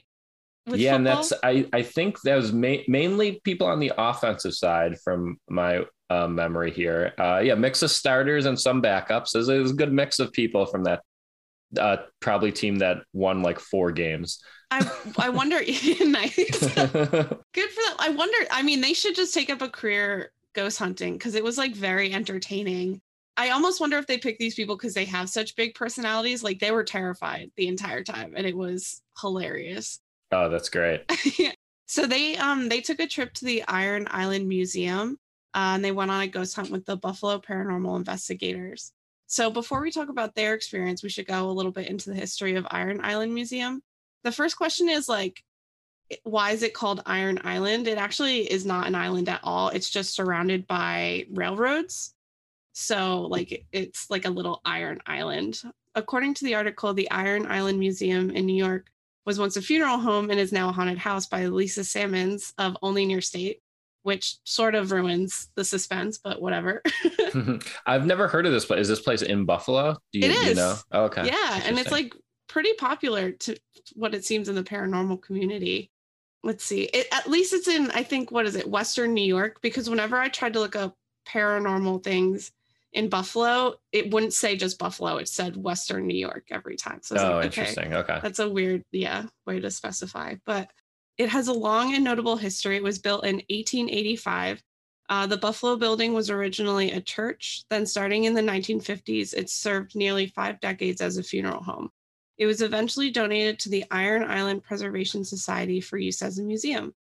With 0.66 0.80
yeah, 0.80 0.96
football? 0.96 0.96
and 0.96 1.06
that's 1.06 1.32
I 1.44 1.66
I 1.72 1.82
think 1.82 2.20
that 2.22 2.34
was 2.34 2.52
ma- 2.52 2.82
mainly 2.88 3.40
people 3.44 3.68
on 3.68 3.78
the 3.78 3.92
offensive 3.96 4.52
side 4.52 4.98
from 5.04 5.38
my 5.48 5.84
uh, 6.10 6.26
memory 6.26 6.72
here. 6.72 7.14
Uh, 7.16 7.38
yeah, 7.38 7.54
mix 7.54 7.82
of 7.82 7.92
starters 7.92 8.46
and 8.46 8.58
some 8.58 8.82
backups. 8.82 9.36
It 9.36 9.38
was, 9.38 9.48
it 9.48 9.58
was 9.58 9.70
a 9.70 9.74
good 9.74 9.92
mix 9.92 10.18
of 10.18 10.32
people 10.32 10.66
from 10.66 10.82
that 10.84 11.02
uh, 11.78 11.98
probably 12.18 12.50
team 12.50 12.78
that 12.78 12.98
won 13.12 13.42
like 13.42 13.60
four 13.60 13.92
games. 13.92 14.42
I 14.72 14.90
I 15.18 15.28
wonder. 15.40 15.60
nice. 16.00 16.34
Good 16.74 16.90
for 16.90 17.82
them. 17.84 17.96
I 18.00 18.12
wonder. 18.12 18.38
I 18.50 18.62
mean, 18.62 18.80
they 18.80 18.92
should 18.92 19.14
just 19.14 19.34
take 19.34 19.50
up 19.50 19.62
a 19.62 19.68
career 19.68 20.32
ghost 20.52 20.80
hunting 20.80 21.12
because 21.12 21.36
it 21.36 21.44
was 21.44 21.58
like 21.58 21.76
very 21.76 22.12
entertaining. 22.12 23.00
I 23.38 23.50
almost 23.50 23.80
wonder 23.80 23.96
if 23.96 24.06
they 24.06 24.18
picked 24.18 24.40
these 24.40 24.54
people 24.54 24.76
because 24.76 24.94
they 24.94 25.06
have 25.06 25.30
such 25.30 25.56
big 25.56 25.74
personalities. 25.74 26.42
Like 26.42 26.58
they 26.58 26.72
were 26.72 26.84
terrified 26.84 27.50
the 27.56 27.68
entire 27.68 28.04
time, 28.04 28.34
and 28.36 28.46
it 28.46 28.56
was 28.56 29.00
hilarious. 29.20 30.00
Oh, 30.30 30.50
that's 30.50 30.68
great. 30.68 31.10
So 31.88 32.06
they 32.06 32.36
um 32.36 32.68
they 32.68 32.82
took 32.82 33.00
a 33.00 33.06
trip 33.06 33.32
to 33.34 33.46
the 33.46 33.64
Iron 33.66 34.06
Island 34.10 34.46
Museum, 34.46 35.18
uh, 35.54 35.72
and 35.74 35.84
they 35.84 35.90
went 35.90 36.10
on 36.10 36.20
a 36.20 36.28
ghost 36.28 36.54
hunt 36.54 36.70
with 36.70 36.84
the 36.84 36.98
Buffalo 36.98 37.38
Paranormal 37.38 37.96
Investigators. 37.96 38.92
So 39.26 39.50
before 39.50 39.80
we 39.80 39.90
talk 39.90 40.10
about 40.10 40.34
their 40.34 40.54
experience, 40.54 41.02
we 41.02 41.08
should 41.08 41.26
go 41.26 41.48
a 41.48 41.50
little 41.50 41.72
bit 41.72 41.88
into 41.88 42.10
the 42.10 42.16
history 42.16 42.56
of 42.56 42.66
Iron 42.70 43.00
Island 43.02 43.34
Museum. 43.34 43.82
The 44.22 44.32
first 44.32 44.58
question 44.58 44.90
is 44.90 45.08
like, 45.08 45.42
why 46.24 46.50
is 46.50 46.62
it 46.62 46.74
called 46.74 47.02
Iron 47.06 47.40
Island? 47.42 47.88
It 47.88 47.96
actually 47.96 48.40
is 48.50 48.66
not 48.66 48.86
an 48.86 48.94
island 48.94 49.30
at 49.30 49.40
all. 49.42 49.70
It's 49.70 49.90
just 49.90 50.14
surrounded 50.14 50.66
by 50.66 51.26
railroads. 51.30 52.14
So, 52.72 53.22
like, 53.22 53.66
it's 53.72 54.08
like 54.10 54.24
a 54.24 54.30
little 54.30 54.60
iron 54.64 55.00
island. 55.06 55.62
According 55.94 56.34
to 56.34 56.44
the 56.44 56.54
article, 56.54 56.94
the 56.94 57.10
Iron 57.10 57.46
Island 57.46 57.78
Museum 57.80 58.30
in 58.30 58.46
New 58.46 58.54
York 58.54 58.86
was 59.26 59.38
once 59.38 59.56
a 59.56 59.62
funeral 59.62 59.98
home 59.98 60.30
and 60.30 60.38
is 60.38 60.52
now 60.52 60.68
a 60.68 60.72
haunted 60.72 60.98
house 60.98 61.26
by 61.26 61.46
Lisa 61.46 61.84
Sammons 61.84 62.54
of 62.56 62.76
Only 62.80 63.04
Your 63.04 63.20
State, 63.20 63.60
which 64.02 64.36
sort 64.44 64.74
of 64.74 64.92
ruins 64.92 65.50
the 65.54 65.64
suspense, 65.64 66.18
but 66.18 66.40
whatever. 66.40 66.82
Mm-hmm. 67.28 67.56
I've 67.84 68.06
never 68.06 68.26
heard 68.26 68.46
of 68.46 68.52
this 68.52 68.64
place. 68.64 68.80
Is 68.80 68.88
this 68.88 69.00
place 69.00 69.20
in 69.20 69.44
Buffalo? 69.44 69.98
Do 70.14 70.18
you, 70.18 70.24
it 70.24 70.30
is. 70.30 70.48
You 70.48 70.54
know? 70.54 70.76
Oh, 70.92 71.04
okay. 71.04 71.26
Yeah. 71.26 71.60
And 71.66 71.78
it's 71.78 71.90
like 71.90 72.14
pretty 72.48 72.72
popular 72.72 73.32
to 73.32 73.54
what 73.92 74.14
it 74.14 74.24
seems 74.24 74.48
in 74.48 74.54
the 74.54 74.62
paranormal 74.62 75.20
community. 75.20 75.90
Let's 76.42 76.64
see. 76.64 76.84
It, 76.84 77.06
at 77.12 77.28
least 77.28 77.52
it's 77.52 77.68
in, 77.68 77.90
I 77.90 78.02
think, 78.02 78.30
what 78.30 78.46
is 78.46 78.56
it, 78.56 78.66
Western 78.66 79.12
New 79.12 79.24
York? 79.24 79.60
Because 79.60 79.90
whenever 79.90 80.16
I 80.16 80.28
tried 80.28 80.54
to 80.54 80.60
look 80.60 80.74
up 80.74 80.96
paranormal 81.28 82.02
things, 82.02 82.50
in 82.92 83.08
Buffalo, 83.08 83.74
it 83.92 84.12
wouldn't 84.12 84.32
say 84.32 84.56
just 84.56 84.78
Buffalo. 84.78 85.16
It 85.16 85.28
said 85.28 85.56
Western 85.56 86.06
New 86.06 86.16
York 86.16 86.46
every 86.50 86.76
time. 86.76 87.00
So 87.02 87.16
oh, 87.16 87.36
like, 87.36 87.46
interesting. 87.46 87.94
Okay. 87.94 88.12
okay. 88.12 88.20
That's 88.22 88.38
a 88.38 88.48
weird, 88.48 88.84
yeah, 88.92 89.24
way 89.46 89.60
to 89.60 89.70
specify. 89.70 90.36
But 90.46 90.70
it 91.18 91.28
has 91.28 91.48
a 91.48 91.52
long 91.52 91.94
and 91.94 92.04
notable 92.04 92.36
history. 92.36 92.76
It 92.76 92.82
was 92.82 92.98
built 92.98 93.24
in 93.24 93.36
1885. 93.36 94.62
Uh, 95.10 95.26
the 95.26 95.36
Buffalo 95.36 95.76
building 95.76 96.12
was 96.12 96.30
originally 96.30 96.92
a 96.92 97.00
church. 97.00 97.64
Then, 97.70 97.86
starting 97.86 98.24
in 98.24 98.34
the 98.34 98.42
1950s, 98.42 99.34
it 99.34 99.50
served 99.50 99.96
nearly 99.96 100.26
five 100.28 100.60
decades 100.60 101.00
as 101.00 101.16
a 101.16 101.22
funeral 101.22 101.62
home. 101.62 101.90
It 102.36 102.46
was 102.46 102.62
eventually 102.62 103.10
donated 103.10 103.58
to 103.60 103.68
the 103.68 103.84
Iron 103.90 104.22
Island 104.22 104.62
Preservation 104.62 105.24
Society 105.24 105.80
for 105.80 105.98
use 105.98 106.22
as 106.22 106.38
a 106.38 106.44
museum. 106.44 106.94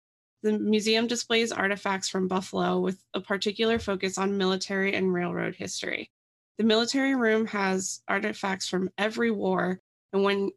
The 0.45 0.59
museum 0.59 1.07
displays 1.07 1.53
artifacts 1.53 2.09
from 2.11 2.29
Buffalo 2.29 2.79
with 2.79 3.03
a 3.15 3.21
particular 3.21 3.79
focus 3.79 4.19
on 4.19 4.37
military 4.37 4.95
and 4.95 5.13
railroad 5.13 5.55
history. 5.55 6.11
The 6.59 6.65
military 6.65 7.15
room 7.17 7.47
has 7.47 8.03
artifacts 8.07 8.69
from 8.69 8.91
every 8.99 9.31
war, 9.31 9.81
and 10.13 10.23
when 10.23 10.51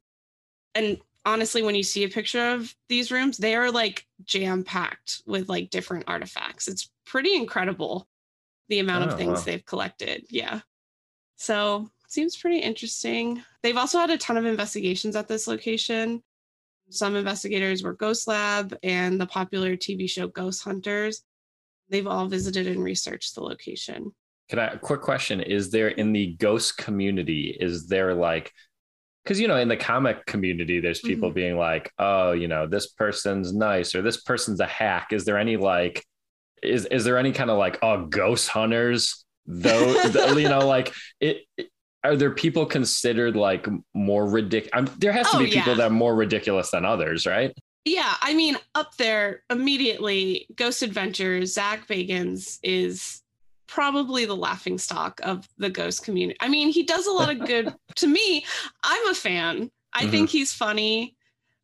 and 0.75 0.97
honestly, 1.25 1.63
when 1.63 1.73
you 1.73 1.83
see 1.83 2.03
a 2.03 2.09
picture 2.09 2.51
of 2.51 2.75
these 2.89 3.11
rooms, 3.11 3.37
they 3.37 3.55
are 3.55 3.71
like 3.71 4.05
jam 4.25 4.63
packed 4.65 5.21
with 5.25 5.47
like 5.47 5.69
different 5.69 6.03
artifacts. 6.07 6.67
It's 6.67 6.91
pretty 7.05 7.35
incredible 7.35 8.07
the 8.67 8.79
amount 8.79 9.05
Oh, 9.09 9.13
of 9.13 9.17
things 9.17 9.39
wow. 9.39 9.43
they've 9.45 9.65
collected. 9.65 10.25
Yeah. 10.29 10.59
So 11.37 11.89
seems 12.09 12.35
pretty 12.35 12.59
interesting. 12.59 13.41
They've 13.63 13.77
also 13.77 13.99
had 13.99 14.09
a 14.09 14.17
ton 14.17 14.35
of 14.35 14.45
investigations 14.45 15.15
at 15.15 15.29
this 15.29 15.47
location. 15.47 16.21
Some 16.89 17.15
investigators 17.15 17.83
were 17.83 17.93
Ghost 17.93 18.27
Lab 18.27 18.75
and 18.83 19.19
the 19.19 19.27
popular 19.27 19.75
TV 19.75 20.09
show 20.09 20.27
Ghost 20.27 20.63
Hunters. 20.63 21.21
They've 21.89 22.07
all 22.07 22.27
visited 22.27 22.67
and 22.67 22.83
researched 22.83 23.35
the 23.35 23.41
location. 23.41 24.11
Can 24.49 24.59
I 24.59 24.75
quick 24.77 25.01
question? 25.01 25.41
Is 25.41 25.71
there 25.71 25.89
in 25.89 26.13
the 26.13 26.35
ghost 26.35 26.77
community, 26.77 27.55
is 27.59 27.87
there 27.87 28.13
like 28.13 28.53
because 29.23 29.41
you 29.41 29.49
know, 29.49 29.57
in 29.57 29.67
the 29.67 29.75
comic 29.75 30.25
community, 30.25 30.79
there's 30.79 30.99
mm-hmm. 30.99 31.09
people 31.09 31.31
being 31.31 31.57
like, 31.57 31.91
oh, 31.99 32.31
you 32.31 32.47
know, 32.47 32.65
this 32.65 32.87
person's 32.87 33.53
nice 33.53 33.93
or 33.93 34.01
this 34.01 34.21
person's 34.21 34.61
a 34.61 34.65
hack. 34.65 35.11
Is 35.11 35.25
there 35.25 35.37
any 35.37 35.57
like 35.57 36.05
is 36.63 36.85
is 36.85 37.03
there 37.03 37.17
any 37.17 37.31
kind 37.31 37.49
of 37.49 37.57
like 37.57 37.77
oh 37.81 38.05
ghost 38.05 38.47
hunters 38.47 39.25
though 39.45 40.33
you 40.37 40.49
know 40.49 40.65
like 40.67 40.93
it, 41.19 41.41
it- 41.57 41.69
are 42.07 42.15
there 42.15 42.31
people 42.31 42.65
considered 42.65 43.35
like 43.35 43.67
more 43.93 44.25
ridiculous 44.27 44.91
there 44.97 45.11
has 45.11 45.29
to 45.31 45.37
Oh, 45.37 45.39
be 45.39 45.45
people 45.47 45.73
yeah. 45.73 45.75
that 45.75 45.87
are 45.87 45.89
more 45.89 46.15
ridiculous 46.15 46.71
than 46.71 46.85
others 46.85 47.25
right 47.25 47.51
Yeah, 47.85 48.15
I 48.21 48.33
mean, 48.33 48.57
up 48.75 48.97
there 48.97 49.43
immediately, 49.49 50.47
Ghost 50.55 50.81
Adventures, 50.83 51.53
Zach 51.53 51.87
Bagans 51.87 52.59
is 52.61 53.21
probably 53.67 54.25
the 54.25 54.35
laughing 54.35 54.77
stock 54.77 55.19
of 55.23 55.47
the 55.57 55.69
ghost 55.69 56.03
community. 56.03 56.37
I 56.41 56.49
mean, 56.49 56.69
he 56.69 56.83
does 56.83 57.05
a 57.07 57.11
lot 57.11 57.29
of 57.29 57.45
good 57.47 57.73
to 57.95 58.07
me. 58.07 58.45
I'm 58.83 59.07
a 59.07 59.13
fan. 59.13 59.71
I 59.93 60.03
Mhm. 60.05 60.11
think 60.11 60.29
he's 60.29 60.53
funny. 60.53 61.15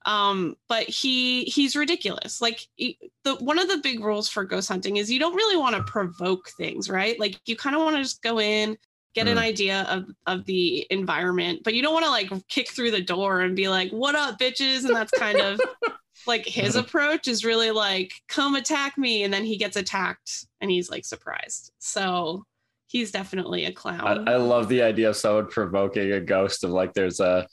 Um, 0.06 0.56
but 0.70 0.84
he 0.84 1.46
he's 1.46 1.76
ridiculous. 1.78 2.42
Like 2.42 2.60
he- 2.76 2.98
the 3.26 3.36
one 3.36 3.60
of 3.60 3.68
the 3.70 3.78
big 3.78 4.00
rules 4.04 4.28
for 4.30 4.44
ghost 4.46 4.68
hunting 4.70 4.98
is 4.98 5.10
you 5.12 5.20
don't 5.20 5.36
really 5.36 5.58
want 5.58 5.76
to 5.78 5.84
provoke 5.84 6.50
things, 6.58 6.90
right? 6.90 7.18
Like 7.20 7.36
you 7.46 7.56
kind 7.56 7.76
of 7.76 7.82
want 7.84 7.96
to 7.98 8.02
just 8.04 8.22
go 8.22 8.40
in, 8.40 8.78
get 9.14 9.28
an 9.28 9.38
Mm. 9.38 9.42
idea 9.42 9.84
of 9.90 10.06
of 10.26 10.46
the 10.46 10.86
environment, 10.90 11.62
but 11.64 11.74
you 11.74 11.82
don't 11.82 11.94
want 11.94 12.06
to 12.06 12.12
like 12.12 12.30
kick 12.48 12.72
through 12.72 12.92
the 12.92 13.02
door 13.02 13.42
and 13.42 13.56
be 13.56 13.70
like, 13.70 13.92
"What 13.92 14.16
up, 14.16 14.40
bitches?" 14.40 14.86
And 14.86 14.96
that's 14.96 15.12
kind 15.12 15.40
of 15.40 15.60
like 16.28 16.46
his 16.46 16.76
approach 16.76 17.28
is 17.28 17.46
really 17.46 17.72
like, 17.72 18.14
"Come 18.28 18.56
attack 18.56 18.98
me," 18.98 19.24
and 19.24 19.34
then 19.34 19.44
he 19.46 19.58
gets 19.58 19.78
attacked 19.78 20.46
and 20.62 20.72
he's 20.72 20.90
like 20.90 21.06
surprised. 21.06 21.72
So 21.80 22.46
he's 22.88 23.12
definitely 23.12 23.66
a 23.66 23.72
clown. 23.72 24.28
I, 24.28 24.34
I 24.34 24.36
love 24.38 24.70
the 24.70 24.82
idea 24.84 25.10
of 25.10 25.16
someone 25.16 25.48
provoking 25.48 26.12
a 26.12 26.20
ghost 26.22 26.64
of 26.64 26.72
like 26.72 26.94
there's 26.94 27.20
a 27.20 27.48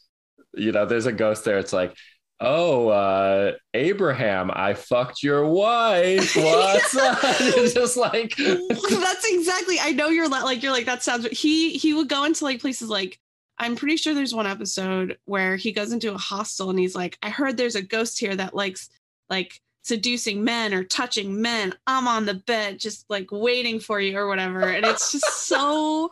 you 0.54 0.72
know 0.72 0.84
there's 0.86 1.06
a 1.06 1.12
ghost 1.12 1.44
there 1.44 1.58
it's 1.58 1.72
like 1.72 1.94
oh 2.40 2.88
uh 2.88 3.52
abraham 3.74 4.50
i 4.54 4.72
fucked 4.74 5.22
your 5.22 5.44
wife. 5.46 6.34
What's 6.36 6.96
up? 6.96 7.18
It's 7.22 7.74
just 7.74 7.96
like 7.96 8.34
that's 8.36 9.30
exactly 9.30 9.78
i 9.80 9.92
know 9.92 10.08
you're 10.08 10.28
like 10.28 10.62
you're 10.62 10.72
like 10.72 10.86
that 10.86 11.02
sounds 11.02 11.26
he 11.26 11.76
he 11.76 11.92
would 11.94 12.08
go 12.08 12.24
into 12.24 12.44
like 12.44 12.60
places 12.60 12.88
like 12.88 13.18
i'm 13.58 13.76
pretty 13.76 13.96
sure 13.96 14.14
there's 14.14 14.34
one 14.34 14.46
episode 14.46 15.18
where 15.26 15.56
he 15.56 15.72
goes 15.72 15.92
into 15.92 16.14
a 16.14 16.18
hostel 16.18 16.70
and 16.70 16.78
he's 16.78 16.94
like 16.94 17.18
i 17.22 17.28
heard 17.30 17.56
there's 17.56 17.76
a 17.76 17.82
ghost 17.82 18.18
here 18.18 18.34
that 18.34 18.54
likes 18.54 18.88
like 19.28 19.60
seducing 19.82 20.44
men 20.44 20.74
or 20.74 20.84
touching 20.84 21.40
men. 21.40 21.74
I'm 21.86 22.06
on 22.06 22.26
the 22.26 22.34
bed 22.34 22.78
just 22.78 23.06
like 23.08 23.28
waiting 23.30 23.80
for 23.80 24.00
you 24.00 24.16
or 24.16 24.28
whatever. 24.28 24.60
And 24.60 24.84
it's 24.84 25.12
just 25.12 25.46
so 25.46 26.10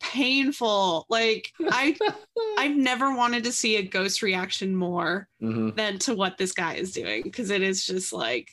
painful 0.00 1.06
like 1.08 1.52
i 1.70 1.96
i've 2.58 2.76
never 2.76 3.14
wanted 3.14 3.44
to 3.44 3.52
see 3.52 3.76
a 3.76 3.82
ghost 3.82 4.22
reaction 4.22 4.74
more 4.76 5.28
Mhm. 5.42 5.74
than 5.76 5.98
to 6.00 6.14
what 6.14 6.36
this 6.38 6.52
guy 6.52 6.74
is 6.74 6.92
doing 6.92 7.22
because 7.22 7.50
it 7.50 7.62
is 7.62 7.84
just 7.86 8.12
like 8.12 8.50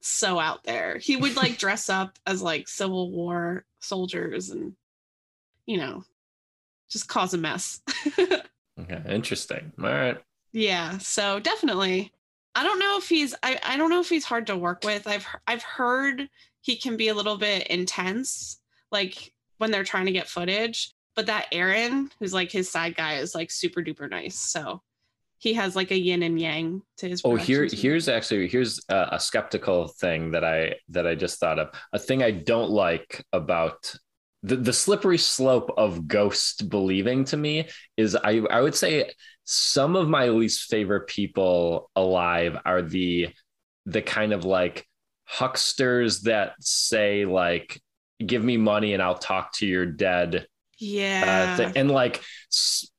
so 0.00 0.38
out 0.38 0.62
there. 0.62 0.98
He 0.98 1.16
would 1.16 1.34
like 1.34 1.58
dress 1.64 1.88
up 1.88 2.16
as 2.26 2.40
like 2.40 2.68
Civil 2.68 3.10
War 3.10 3.64
soldiers 3.80 4.50
and 4.50 4.74
you 5.66 5.78
know 5.78 6.04
just 6.88 7.08
cause 7.08 7.34
a 7.34 7.38
mess. 7.38 7.80
okay 8.80 9.02
interesting 9.08 9.72
all 9.80 9.86
right 9.86 10.18
yeah, 10.52 10.96
so 10.98 11.38
definitely. 11.40 12.12
I 12.54 12.62
don't 12.62 12.78
know 12.78 12.96
if 12.98 13.08
he's 13.08 13.34
I, 13.42 13.58
I 13.62 13.76
don't 13.76 13.90
know 13.90 14.00
if 14.00 14.08
he's 14.08 14.24
hard 14.24 14.46
to 14.46 14.56
work 14.56 14.84
with. 14.84 15.06
I've 15.06 15.26
I've 15.46 15.62
heard 15.62 16.28
he 16.62 16.76
can 16.76 16.96
be 16.96 17.08
a 17.08 17.14
little 17.14 17.36
bit 17.36 17.66
intense 17.66 18.58
like 18.90 19.32
when 19.58 19.70
they're 19.70 19.84
trying 19.84 20.06
to 20.06 20.12
get 20.12 20.28
footage, 20.28 20.90
but 21.14 21.26
that 21.26 21.46
Aaron 21.52 22.10
who's 22.20 22.34
like 22.34 22.52
his 22.52 22.70
side 22.70 22.96
guy 22.96 23.16
is 23.16 23.34
like 23.34 23.50
super 23.50 23.82
duper 23.82 24.08
nice. 24.10 24.38
So 24.38 24.82
he 25.38 25.54
has 25.54 25.76
like 25.76 25.90
a 25.90 25.98
yin 25.98 26.22
and 26.22 26.40
yang 26.40 26.82
to 26.98 27.08
his 27.08 27.22
Oh, 27.24 27.36
here, 27.36 27.66
team. 27.66 27.78
here's 27.80 28.08
actually 28.08 28.48
here's 28.48 28.80
a, 28.88 29.08
a 29.12 29.20
skeptical 29.20 29.88
thing 29.88 30.30
that 30.32 30.44
I 30.44 30.76
that 30.90 31.06
I 31.06 31.14
just 31.14 31.38
thought 31.40 31.58
of. 31.58 31.68
A 31.92 31.98
thing 31.98 32.22
I 32.22 32.30
don't 32.30 32.70
like 32.70 33.24
about 33.32 33.94
the 34.42 34.56
the 34.56 34.72
slippery 34.72 35.18
slope 35.18 35.72
of 35.76 36.06
ghost 36.06 36.68
believing 36.68 37.24
to 37.26 37.36
me 37.36 37.68
is 37.96 38.14
I 38.16 38.42
I 38.50 38.60
would 38.60 38.74
say 38.74 39.10
some 39.44 39.96
of 39.96 40.08
my 40.08 40.28
least 40.28 40.70
favorite 40.70 41.06
people 41.06 41.90
alive 41.96 42.58
are 42.64 42.82
the 42.82 43.28
the 43.86 44.02
kind 44.02 44.32
of 44.32 44.44
like 44.44 44.86
hucksters 45.24 46.22
that 46.22 46.54
say 46.60 47.24
like 47.24 47.80
give 48.24 48.42
me 48.42 48.56
money 48.56 48.94
and 48.94 49.02
I'll 49.02 49.18
talk 49.18 49.52
to 49.54 49.66
your 49.66 49.86
dead 49.86 50.46
yeah. 50.78 51.56
uh, 51.58 51.72
and 51.74 51.90
like 51.90 52.22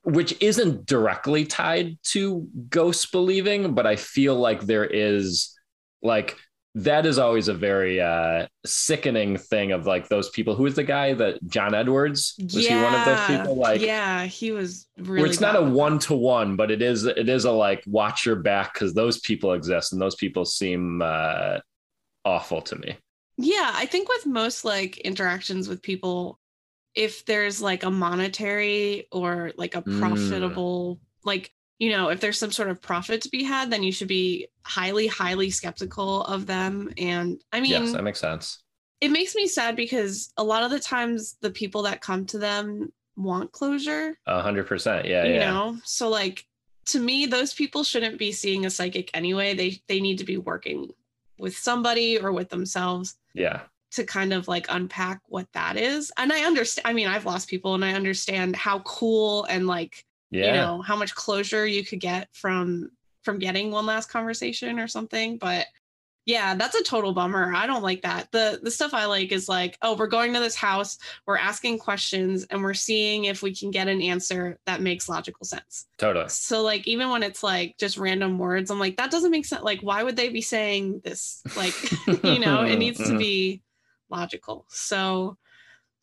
which 0.03 0.35
isn't 0.41 0.85
directly 0.85 1.45
tied 1.45 1.97
to 2.03 2.47
ghost 2.69 3.11
believing 3.11 3.73
but 3.73 3.85
i 3.85 3.95
feel 3.95 4.35
like 4.35 4.61
there 4.61 4.85
is 4.85 5.55
like 6.01 6.37
that 6.75 7.05
is 7.05 7.17
always 7.17 7.47
a 7.47 7.53
very 7.53 7.99
uh 7.99 8.47
sickening 8.65 9.37
thing 9.37 9.71
of 9.71 9.85
like 9.85 10.07
those 10.09 10.29
people 10.29 10.55
who 10.55 10.65
is 10.65 10.75
the 10.75 10.83
guy 10.83 11.13
that 11.13 11.37
john 11.47 11.73
edwards 11.73 12.35
was 12.39 12.67
he 12.67 12.73
one 12.75 12.93
of 12.93 13.05
those 13.05 13.25
people 13.27 13.55
like 13.55 13.81
yeah, 13.81 14.25
he 14.25 14.51
was 14.51 14.87
really. 14.97 15.21
where 15.21 15.29
it's 15.29 15.39
not 15.39 15.55
a 15.55 15.61
one 15.61 15.99
to 15.99 16.15
one 16.15 16.55
but 16.55 16.71
it 16.71 16.81
is 16.81 17.05
it 17.05 17.29
is 17.29 17.45
a 17.45 17.51
like 17.51 17.83
watch 17.85 18.25
your 18.25 18.35
back 18.35 18.73
because 18.73 18.93
those 18.93 19.19
people 19.19 19.53
exist 19.53 19.91
and 19.93 20.01
those 20.01 20.15
people 20.15 20.45
seem 20.45 21.01
uh 21.03 21.57
awful 22.27 22.61
to 22.61 22.75
me. 22.75 22.97
Yeah, 23.37 23.71
I 23.73 23.85
think 23.85 24.09
with 24.09 24.25
most 24.25 24.65
like 24.65 24.97
interactions 24.97 25.67
with 25.69 25.81
people, 25.81 26.39
if 26.95 27.25
there's 27.25 27.61
like 27.61 27.83
a 27.83 27.91
monetary 27.91 29.07
or 29.11 29.51
like 29.57 29.75
a 29.75 29.81
Mm. 29.81 29.99
profitable, 29.99 30.99
like 31.23 31.53
you 31.79 31.91
know, 31.91 32.09
if 32.09 32.19
there's 32.19 32.39
some 32.39 32.51
sort 32.51 32.69
of 32.69 32.81
profit 32.81 33.21
to 33.21 33.29
be 33.29 33.43
had, 33.43 33.69
then 33.69 33.83
you 33.83 33.91
should 33.91 34.07
be 34.07 34.47
highly, 34.63 35.05
highly 35.05 35.51
skeptical 35.51 36.23
of 36.23 36.47
them. 36.47 36.91
And 36.97 37.39
I 37.53 37.61
mean, 37.61 37.69
yes 37.71 37.91
that 37.91 38.03
makes 38.03 38.19
sense 38.19 38.63
it 38.99 39.09
makes 39.11 39.35
me 39.35 39.45
sad 39.45 39.75
because 39.75 40.33
a 40.37 40.43
lot 40.43 40.63
of 40.63 40.71
the 40.71 40.79
times 40.79 41.37
the 41.41 41.51
people 41.51 41.83
that 41.83 42.01
come 42.01 42.25
to 42.25 42.39
them 42.39 42.91
want 43.15 43.51
closure. 43.51 44.17
A 44.25 44.41
hundred 44.41 44.65
percent 44.65 45.05
yeah 45.05 45.23
you 45.23 45.35
yeah 45.35 45.45
know 45.51 45.77
so 45.83 46.09
like 46.09 46.45
to 46.87 46.99
me 46.99 47.27
those 47.27 47.53
people 47.53 47.83
shouldn't 47.83 48.17
be 48.17 48.31
seeing 48.31 48.65
a 48.65 48.69
psychic 48.71 49.11
anyway 49.13 49.53
they 49.53 49.79
they 49.87 49.99
need 49.99 50.17
to 50.17 50.23
be 50.25 50.37
working 50.37 50.89
with 51.37 51.55
somebody 51.55 52.17
or 52.17 52.31
with 52.31 52.49
themselves 52.49 53.17
yeah. 53.37 53.61
to 53.91 54.03
kind 54.03 54.33
of 54.33 54.47
like 54.47 54.65
unpack 54.69 55.21
what 55.27 55.47
that 55.53 55.77
is. 55.77 56.11
And 56.17 56.31
i 56.31 56.41
understand 56.41 56.87
i 56.87 56.93
mean 56.93 57.07
i've 57.07 57.25
lost 57.25 57.49
people 57.49 57.75
and 57.75 57.85
i 57.85 57.93
understand 57.93 58.55
how 58.55 58.79
cool 58.79 59.45
and 59.45 59.67
like 59.67 60.05
yeah. 60.31 60.47
you 60.47 60.53
know 60.53 60.81
how 60.81 60.95
much 60.95 61.15
closure 61.15 61.65
you 61.65 61.83
could 61.83 61.99
get 61.99 62.27
from 62.33 62.89
from 63.23 63.39
getting 63.39 63.71
one 63.71 63.85
last 63.85 64.09
conversation 64.09 64.79
or 64.79 64.87
something 64.87 65.37
but 65.37 65.65
yeah 66.27 66.53
that's 66.53 66.75
a 66.75 66.83
total 66.83 67.13
bummer. 67.13 67.53
I 67.55 67.65
don't 67.65 67.81
like 67.81 68.01
that. 68.03 68.31
The 68.31 68.59
the 68.61 68.69
stuff 68.69 68.93
i 68.93 69.05
like 69.05 69.31
is 69.31 69.49
like 69.49 69.77
oh 69.81 69.95
we're 69.95 70.07
going 70.07 70.33
to 70.33 70.39
this 70.39 70.55
house 70.55 70.99
we're 71.25 71.37
asking 71.37 71.79
questions 71.79 72.45
and 72.51 72.61
we're 72.61 72.73
seeing 72.75 73.25
if 73.25 73.41
we 73.41 73.55
can 73.55 73.71
get 73.71 73.87
an 73.87 74.01
answer 74.01 74.59
that 74.65 74.81
makes 74.81 75.09
logical 75.09 75.45
sense. 75.45 75.87
Totally. 75.97 76.29
So 76.29 76.61
like 76.61 76.85
even 76.85 77.09
when 77.09 77.23
it's 77.23 77.41
like 77.41 77.77
just 77.79 77.97
random 77.97 78.37
words 78.37 78.69
i'm 78.69 78.79
like 78.79 78.97
that 78.97 79.09
doesn't 79.09 79.31
make 79.31 79.45
sense. 79.45 79.63
Like 79.63 79.79
why 79.81 80.03
would 80.03 80.17
they 80.17 80.29
be 80.29 80.41
saying 80.41 81.01
this? 81.03 81.41
Like 81.55 81.73
you 82.23 82.39
know 82.39 82.63
it 82.63 82.77
needs 82.77 82.99
to 83.07 83.17
be 83.17 83.63
logical. 84.09 84.65
So 84.67 85.37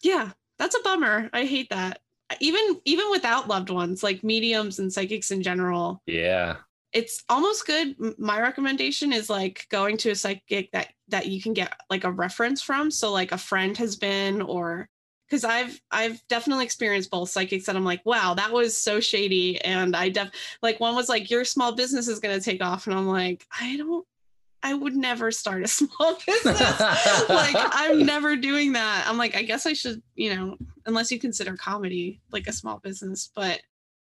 yeah 0.02 0.32
that's 0.58 0.74
a 0.74 0.82
bummer. 0.82 1.28
I 1.32 1.44
hate 1.44 1.68
that. 1.70 2.00
Even 2.40 2.80
even 2.86 3.10
without 3.10 3.46
loved 3.46 3.68
ones 3.68 4.02
like 4.02 4.24
mediums 4.24 4.78
and 4.78 4.90
psychics 4.90 5.30
in 5.30 5.42
general 5.42 6.02
yeah 6.06 6.56
it's 6.94 7.24
almost 7.28 7.66
good. 7.66 7.96
My 8.18 8.40
recommendation 8.40 9.12
is 9.12 9.28
like 9.28 9.66
going 9.68 9.96
to 9.98 10.10
a 10.10 10.14
psychic 10.14 10.70
that 10.72 10.92
that 11.08 11.26
you 11.26 11.42
can 11.42 11.52
get 11.52 11.74
like 11.90 12.04
a 12.04 12.12
reference 12.12 12.62
from. 12.62 12.90
So 12.90 13.12
like 13.12 13.32
a 13.32 13.38
friend 13.38 13.76
has 13.76 13.96
been 13.96 14.40
or 14.40 14.88
because 15.28 15.42
i've 15.44 15.80
i've 15.90 16.22
definitely 16.28 16.64
experienced 16.64 17.10
both 17.10 17.30
psychics 17.30 17.64
that 17.64 17.74
i'm 17.74 17.84
like 17.84 18.04
wow 18.04 18.34
that 18.34 18.52
was 18.52 18.76
so 18.76 19.00
shady. 19.00 19.60
And 19.62 19.96
i 19.96 20.08
def 20.08 20.30
like 20.62 20.80
one 20.80 20.94
was 20.94 21.08
like 21.08 21.30
your 21.30 21.44
small 21.44 21.74
business 21.74 22.08
is 22.08 22.20
going 22.20 22.38
to 22.38 22.44
take 22.44 22.62
off. 22.62 22.86
And 22.86 22.96
i'm 22.96 23.08
like 23.08 23.44
i 23.60 23.76
don't 23.76 24.06
i 24.62 24.72
would 24.72 24.94
never 24.94 25.32
start 25.32 25.64
a 25.64 25.68
small 25.80 26.16
business. 26.26 26.80
Like 27.28 27.56
i'm 27.56 28.06
never 28.06 28.36
doing 28.36 28.72
that. 28.72 29.04
I'm 29.08 29.18
like 29.18 29.34
i 29.34 29.42
guess 29.42 29.66
i 29.66 29.72
should 29.72 30.00
you 30.14 30.34
know 30.34 30.56
unless 30.86 31.10
you 31.10 31.18
consider 31.18 31.56
comedy 31.56 32.20
like 32.30 32.46
a 32.46 32.52
small 32.52 32.78
business. 32.78 33.30
But 33.34 33.60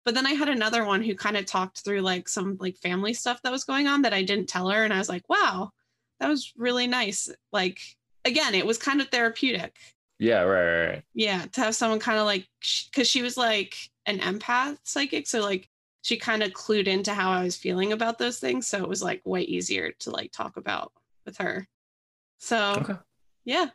But 0.05 0.15
then 0.15 0.25
I 0.25 0.31
had 0.31 0.49
another 0.49 0.85
one 0.85 1.01
who 1.01 1.15
kind 1.15 1.37
of 1.37 1.45
talked 1.45 1.83
through 1.83 2.01
like 2.01 2.27
some 2.27 2.57
like 2.59 2.77
family 2.77 3.13
stuff 3.13 3.41
that 3.43 3.51
was 3.51 3.63
going 3.63 3.87
on 3.87 4.01
that 4.01 4.13
I 4.13 4.23
didn't 4.23 4.49
tell 4.49 4.69
her. 4.69 4.83
And 4.83 4.93
I 4.93 4.97
was 4.97 5.09
like, 5.09 5.27
wow, 5.29 5.71
that 6.19 6.27
was 6.27 6.53
really 6.57 6.87
nice. 6.87 7.29
Like, 7.51 7.79
again, 8.25 8.53
it 8.53 8.65
was 8.65 8.77
kind 8.77 8.99
of 9.01 9.07
therapeutic. 9.09 9.75
Yeah, 10.19 10.41
right, 10.41 10.65
right, 10.65 10.87
right. 10.87 11.03
Yeah, 11.13 11.45
to 11.53 11.61
have 11.61 11.75
someone 11.75 11.99
kind 11.99 12.19
of 12.19 12.25
like, 12.25 12.47
because 12.91 13.09
she 13.09 13.21
was 13.21 13.37
like 13.37 13.75
an 14.05 14.19
empath 14.19 14.77
psychic. 14.83 15.27
So, 15.27 15.41
like, 15.41 15.69
she 16.01 16.17
kind 16.17 16.43
of 16.43 16.51
clued 16.51 16.87
into 16.87 17.13
how 17.13 17.31
I 17.31 17.43
was 17.43 17.55
feeling 17.55 17.93
about 17.93 18.17
those 18.17 18.39
things. 18.39 18.67
So 18.67 18.83
it 18.83 18.89
was 18.89 19.01
like 19.01 19.21
way 19.25 19.41
easier 19.41 19.93
to 19.99 20.11
like 20.11 20.31
talk 20.33 20.57
about 20.57 20.91
with 21.25 21.37
her. 21.37 21.65
So, 22.39 22.75
Okay. 22.79 22.95
yeah. 23.45 23.67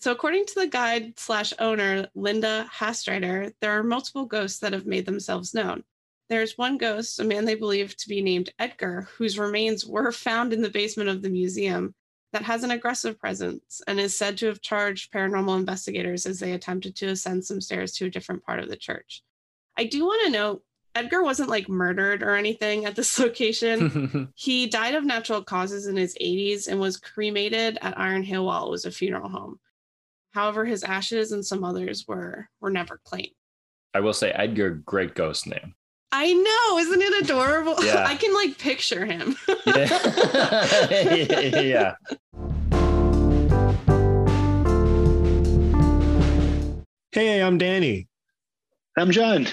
So, 0.00 0.12
according 0.12 0.46
to 0.46 0.54
the 0.60 0.66
guide 0.66 1.18
slash 1.18 1.52
owner, 1.58 2.08
Linda 2.14 2.66
Hastrider, 2.72 3.52
there 3.60 3.72
are 3.72 3.82
multiple 3.82 4.24
ghosts 4.24 4.58
that 4.60 4.72
have 4.72 4.86
made 4.86 5.04
themselves 5.04 5.52
known. 5.52 5.84
There's 6.30 6.56
one 6.56 6.78
ghost, 6.78 7.20
a 7.20 7.24
man 7.24 7.44
they 7.44 7.54
believe 7.54 7.96
to 7.96 8.08
be 8.08 8.22
named 8.22 8.52
Edgar, 8.58 9.08
whose 9.18 9.38
remains 9.38 9.84
were 9.84 10.10
found 10.10 10.52
in 10.54 10.62
the 10.62 10.70
basement 10.70 11.10
of 11.10 11.20
the 11.20 11.28
museum, 11.28 11.94
that 12.32 12.42
has 12.44 12.62
an 12.62 12.70
aggressive 12.70 13.18
presence 13.18 13.82
and 13.86 14.00
is 14.00 14.16
said 14.16 14.38
to 14.38 14.46
have 14.46 14.62
charged 14.62 15.12
paranormal 15.12 15.58
investigators 15.58 16.24
as 16.26 16.38
they 16.38 16.52
attempted 16.52 16.96
to 16.96 17.08
ascend 17.08 17.44
some 17.44 17.60
stairs 17.60 17.92
to 17.92 18.06
a 18.06 18.10
different 18.10 18.44
part 18.44 18.60
of 18.60 18.68
the 18.68 18.76
church. 18.76 19.22
I 19.76 19.84
do 19.84 20.04
want 20.04 20.22
to 20.24 20.30
note 20.30 20.62
Edgar 20.94 21.22
wasn't 21.22 21.50
like 21.50 21.68
murdered 21.68 22.22
or 22.22 22.36
anything 22.36 22.84
at 22.84 22.96
this 22.96 23.18
location. 23.18 24.32
He 24.34 24.66
died 24.66 24.94
of 24.94 25.04
natural 25.04 25.42
causes 25.42 25.86
in 25.86 25.96
his 25.96 26.16
80s 26.20 26.68
and 26.68 26.80
was 26.80 26.96
cremated 26.96 27.78
at 27.82 27.98
Iron 27.98 28.22
Hill 28.22 28.46
while 28.46 28.66
it 28.66 28.70
was 28.70 28.86
a 28.86 28.90
funeral 28.90 29.28
home. 29.28 29.58
However, 30.32 30.64
his 30.64 30.84
ashes 30.84 31.32
and 31.32 31.44
some 31.44 31.64
others 31.64 32.04
were 32.06 32.48
were 32.60 32.70
never 32.70 33.00
claimed. 33.04 33.34
I 33.94 34.00
will 34.00 34.12
say 34.12 34.30
Edgar, 34.30 34.70
great 34.70 35.14
ghost 35.14 35.46
name. 35.46 35.74
I 36.12 36.32
know, 36.32 36.78
isn't 36.78 37.02
it 37.02 37.24
adorable? 37.24 37.76
Yeah. 37.84 38.04
I 38.06 38.14
can 38.14 38.32
like 38.34 38.58
picture 38.58 39.04
him. 39.04 39.36
Yeah. 39.66 39.98
yeah. 41.60 41.94
Hey, 47.12 47.42
I'm 47.42 47.58
Danny. 47.58 48.08
I'm 48.96 49.10
John. 49.10 49.48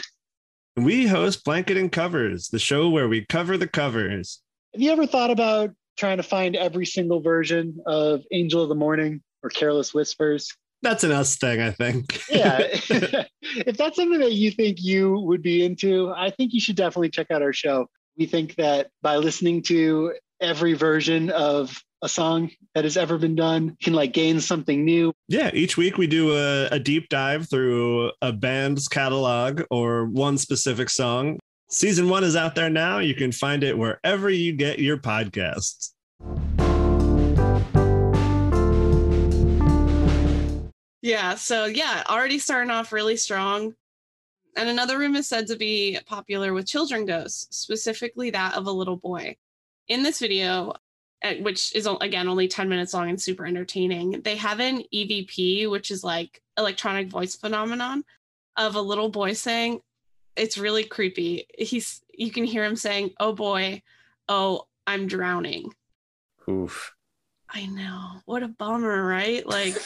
We 0.75 1.07
host 1.07 1.43
Blanket 1.43 1.77
and 1.77 1.91
Covers, 1.91 2.49
the 2.49 2.59
show 2.59 2.89
where 2.89 3.07
we 3.07 3.25
cover 3.25 3.57
the 3.57 3.67
covers. 3.67 4.41
Have 4.73 4.81
you 4.81 4.91
ever 4.91 5.07
thought 5.07 5.31
about 5.31 5.71
trying 5.97 6.17
to 6.17 6.23
find 6.23 6.55
every 6.55 6.85
single 6.85 7.19
version 7.19 7.79
of 7.87 8.21
Angel 8.31 8.61
of 8.61 8.69
the 8.69 8.75
Morning 8.75 9.21
or 9.41 9.49
Careless 9.49 9.93
Whispers? 9.93 10.55
That's 10.81 11.03
an 11.03 11.11
us 11.11 11.35
thing, 11.37 11.61
I 11.61 11.71
think. 11.71 12.21
Yeah. 12.29 12.59
if 13.41 13.77
that's 13.77 13.95
something 13.95 14.19
that 14.19 14.33
you 14.33 14.51
think 14.51 14.77
you 14.81 15.19
would 15.19 15.41
be 15.41 15.65
into, 15.65 16.13
I 16.15 16.29
think 16.29 16.53
you 16.53 16.59
should 16.59 16.75
definitely 16.75 17.09
check 17.09 17.31
out 17.31 17.41
our 17.41 17.53
show. 17.53 17.87
We 18.17 18.25
think 18.25 18.55
that 18.55 18.89
by 19.01 19.17
listening 19.17 19.63
to 19.63 20.13
every 20.39 20.73
version 20.73 21.29
of 21.29 21.81
a 22.03 22.09
song 22.09 22.51
that 22.75 22.83
has 22.83 22.95
ever 22.95 23.17
been 23.17 23.35
done, 23.35 23.75
can 23.81 23.93
like 23.93 24.13
gain 24.13 24.39
something 24.39 24.85
new. 24.85 25.13
yeah, 25.27 25.49
each 25.53 25.77
week 25.77 25.97
we 25.97 26.05
do 26.07 26.35
a, 26.35 26.67
a 26.67 26.79
deep 26.79 27.09
dive 27.09 27.49
through 27.49 28.11
a 28.21 28.31
band's 28.31 28.87
catalog 28.87 29.63
or 29.71 30.05
one 30.05 30.37
specific 30.37 30.89
song. 30.89 31.39
Season 31.69 32.07
one 32.07 32.23
is 32.23 32.35
out 32.35 32.55
there 32.55 32.69
now. 32.69 32.99
You 32.99 33.15
can 33.15 33.31
find 33.31 33.63
it 33.63 33.77
wherever 33.77 34.29
you 34.29 34.53
get 34.53 34.79
your 34.79 34.97
podcasts. 34.97 35.91
Yeah, 41.01 41.35
so 41.35 41.65
yeah, 41.65 42.03
already 42.09 42.39
starting 42.39 42.71
off 42.71 42.91
really 42.91 43.17
strong. 43.17 43.75
And 44.55 44.69
another 44.69 44.97
room 44.97 45.15
is 45.15 45.27
said 45.27 45.47
to 45.47 45.55
be 45.55 45.99
popular 46.07 46.53
with 46.53 46.65
children 46.65 47.05
ghosts, 47.05 47.55
specifically 47.55 48.31
that 48.31 48.55
of 48.55 48.65
a 48.65 48.71
little 48.71 48.97
boy. 48.97 49.37
In 49.87 50.01
this 50.03 50.19
video, 50.19 50.73
uh, 51.23 51.35
which 51.41 51.75
is 51.75 51.87
again 52.01 52.27
only 52.27 52.47
10 52.47 52.67
minutes 52.67 52.93
long 52.93 53.09
and 53.09 53.21
super 53.21 53.45
entertaining, 53.45 54.21
they 54.21 54.35
have 54.35 54.59
an 54.59 54.83
EVP, 54.93 55.69
which 55.69 55.91
is 55.91 56.03
like 56.03 56.41
electronic 56.57 57.07
voice 57.07 57.35
phenomenon 57.35 58.03
of 58.55 58.75
a 58.75 58.81
little 58.81 59.09
boy 59.09 59.33
saying, 59.33 59.81
it's 60.37 60.57
really 60.57 60.83
creepy. 60.83 61.47
He's 61.57 62.01
you 62.13 62.31
can 62.31 62.43
hear 62.43 62.63
him 62.63 62.75
saying, 62.75 63.11
"Oh 63.19 63.33
boy, 63.33 63.81
oh, 64.29 64.67
I'm 64.85 65.07
drowning." 65.07 65.73
Oof. 66.49 66.93
I 67.49 67.65
know. 67.65 68.21
What 68.25 68.43
a 68.43 68.47
bummer, 68.47 69.05
right? 69.05 69.45
Like 69.45 69.75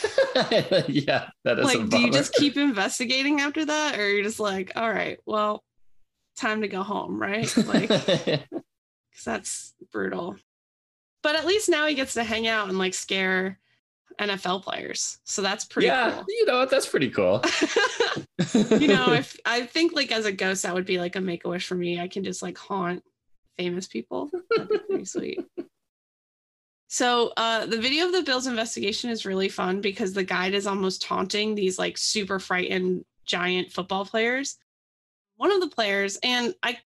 yeah, 0.88 1.30
that 1.44 1.60
is 1.60 1.74
a 1.74 1.78
like 1.78 1.90
do 1.90 2.00
you 2.00 2.12
just 2.12 2.34
keep 2.34 2.58
investigating 2.58 3.40
after 3.40 3.66
that 3.66 4.00
or 4.00 4.08
you're 4.08 4.24
just 4.24 4.40
like, 4.40 4.72
"All 4.76 4.90
right, 4.90 5.20
well, 5.26 5.64
time 6.36 6.62
to 6.62 6.68
go 6.68 6.84
home," 6.84 7.22
right? 7.22 7.56
Like 7.58 7.88
cuz 7.90 9.24
that's 9.24 9.74
brutal. 9.92 10.38
But 11.24 11.36
at 11.36 11.46
least 11.46 11.70
now 11.70 11.86
he 11.86 11.94
gets 11.94 12.16
to 12.16 12.24
hang 12.24 12.48
out 12.48 12.70
and 12.70 12.80
like 12.80 12.96
scare 12.96 13.60
NFL 14.20 14.64
players. 14.64 15.20
So 15.24 15.42
that's 15.42 15.66
pretty 15.66 15.88
yeah, 15.88 16.12
cool. 16.14 16.26
you 16.28 16.46
know 16.46 16.60
what? 16.60 16.70
That's 16.70 16.88
pretty 16.88 17.10
cool. 17.10 17.42
you 18.80 18.88
know, 18.88 19.14
if 19.14 19.38
I 19.46 19.66
think 19.66 19.94
like 19.94 20.12
as 20.12 20.26
a 20.26 20.32
ghost, 20.32 20.64
that 20.64 20.74
would 20.74 20.86
be 20.86 21.00
like 21.00 21.16
a 21.16 21.22
make 21.22 21.46
a 21.46 21.50
wish 21.50 21.68
for 21.68 21.76
me. 21.76 22.00
I 22.00 22.08
can 22.08 22.24
just 22.24 22.42
like 22.42 22.58
haunt 22.58 23.04
famous 23.58 23.88
people. 23.88 24.32
That'd 24.50 24.70
be 24.70 24.78
pretty 24.80 25.06
sweet. 25.06 25.40
So 26.92 27.32
uh, 27.38 27.68
the 27.68 27.80
video 27.80 28.06
of 28.06 28.12
the 28.12 28.22
Bills 28.22 28.48
investigation 28.48 29.10
is 29.12 29.26
really 29.26 29.48
fun 29.48 29.80
because 29.80 30.12
the 30.12 30.26
guide 30.26 30.54
is 30.54 30.68
almost 30.68 31.02
taunting 31.02 31.56
these 31.56 31.80
like 31.80 31.98
super 31.98 32.38
frightened 32.38 33.06
giant 33.24 33.72
football 33.72 34.06
players. 34.06 34.58
One 35.38 35.54
of 35.54 35.62
the 35.62 35.70
players, 35.70 36.20
and 36.22 36.54
I, 36.62 36.80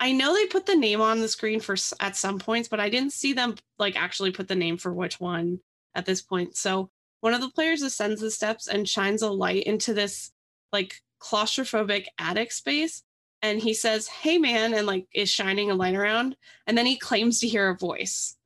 I 0.00 0.10
know 0.10 0.34
they 0.34 0.46
put 0.46 0.66
the 0.66 0.74
name 0.74 1.00
on 1.00 1.20
the 1.20 1.28
screen 1.28 1.60
for 1.60 1.76
at 2.00 2.16
some 2.16 2.40
points, 2.40 2.66
but 2.66 2.80
I 2.80 2.88
didn't 2.88 3.12
see 3.12 3.32
them 3.32 3.54
like 3.78 3.94
actually 3.94 4.32
put 4.32 4.48
the 4.48 4.56
name 4.56 4.76
for 4.76 4.92
which 4.92 5.20
one 5.20 5.60
at 5.94 6.04
this 6.04 6.20
point. 6.20 6.56
So 6.56 6.90
one 7.20 7.32
of 7.32 7.40
the 7.40 7.50
players 7.50 7.82
ascends 7.82 8.20
the 8.20 8.32
steps 8.32 8.66
and 8.66 8.88
shines 8.88 9.22
a 9.22 9.30
light 9.30 9.62
into 9.62 9.94
this 9.94 10.32
like 10.72 10.96
claustrophobic 11.22 12.06
attic 12.18 12.50
space 12.50 13.04
and 13.42 13.60
he 13.60 13.72
says 13.72 14.08
hey 14.08 14.38
man 14.38 14.74
and 14.74 14.86
like 14.86 15.06
is 15.14 15.30
shining 15.30 15.70
a 15.70 15.74
light 15.74 15.94
around 15.94 16.36
and 16.66 16.76
then 16.76 16.86
he 16.86 16.96
claims 16.96 17.40
to 17.40 17.48
hear 17.48 17.68
a 17.68 17.76
voice 17.76 18.36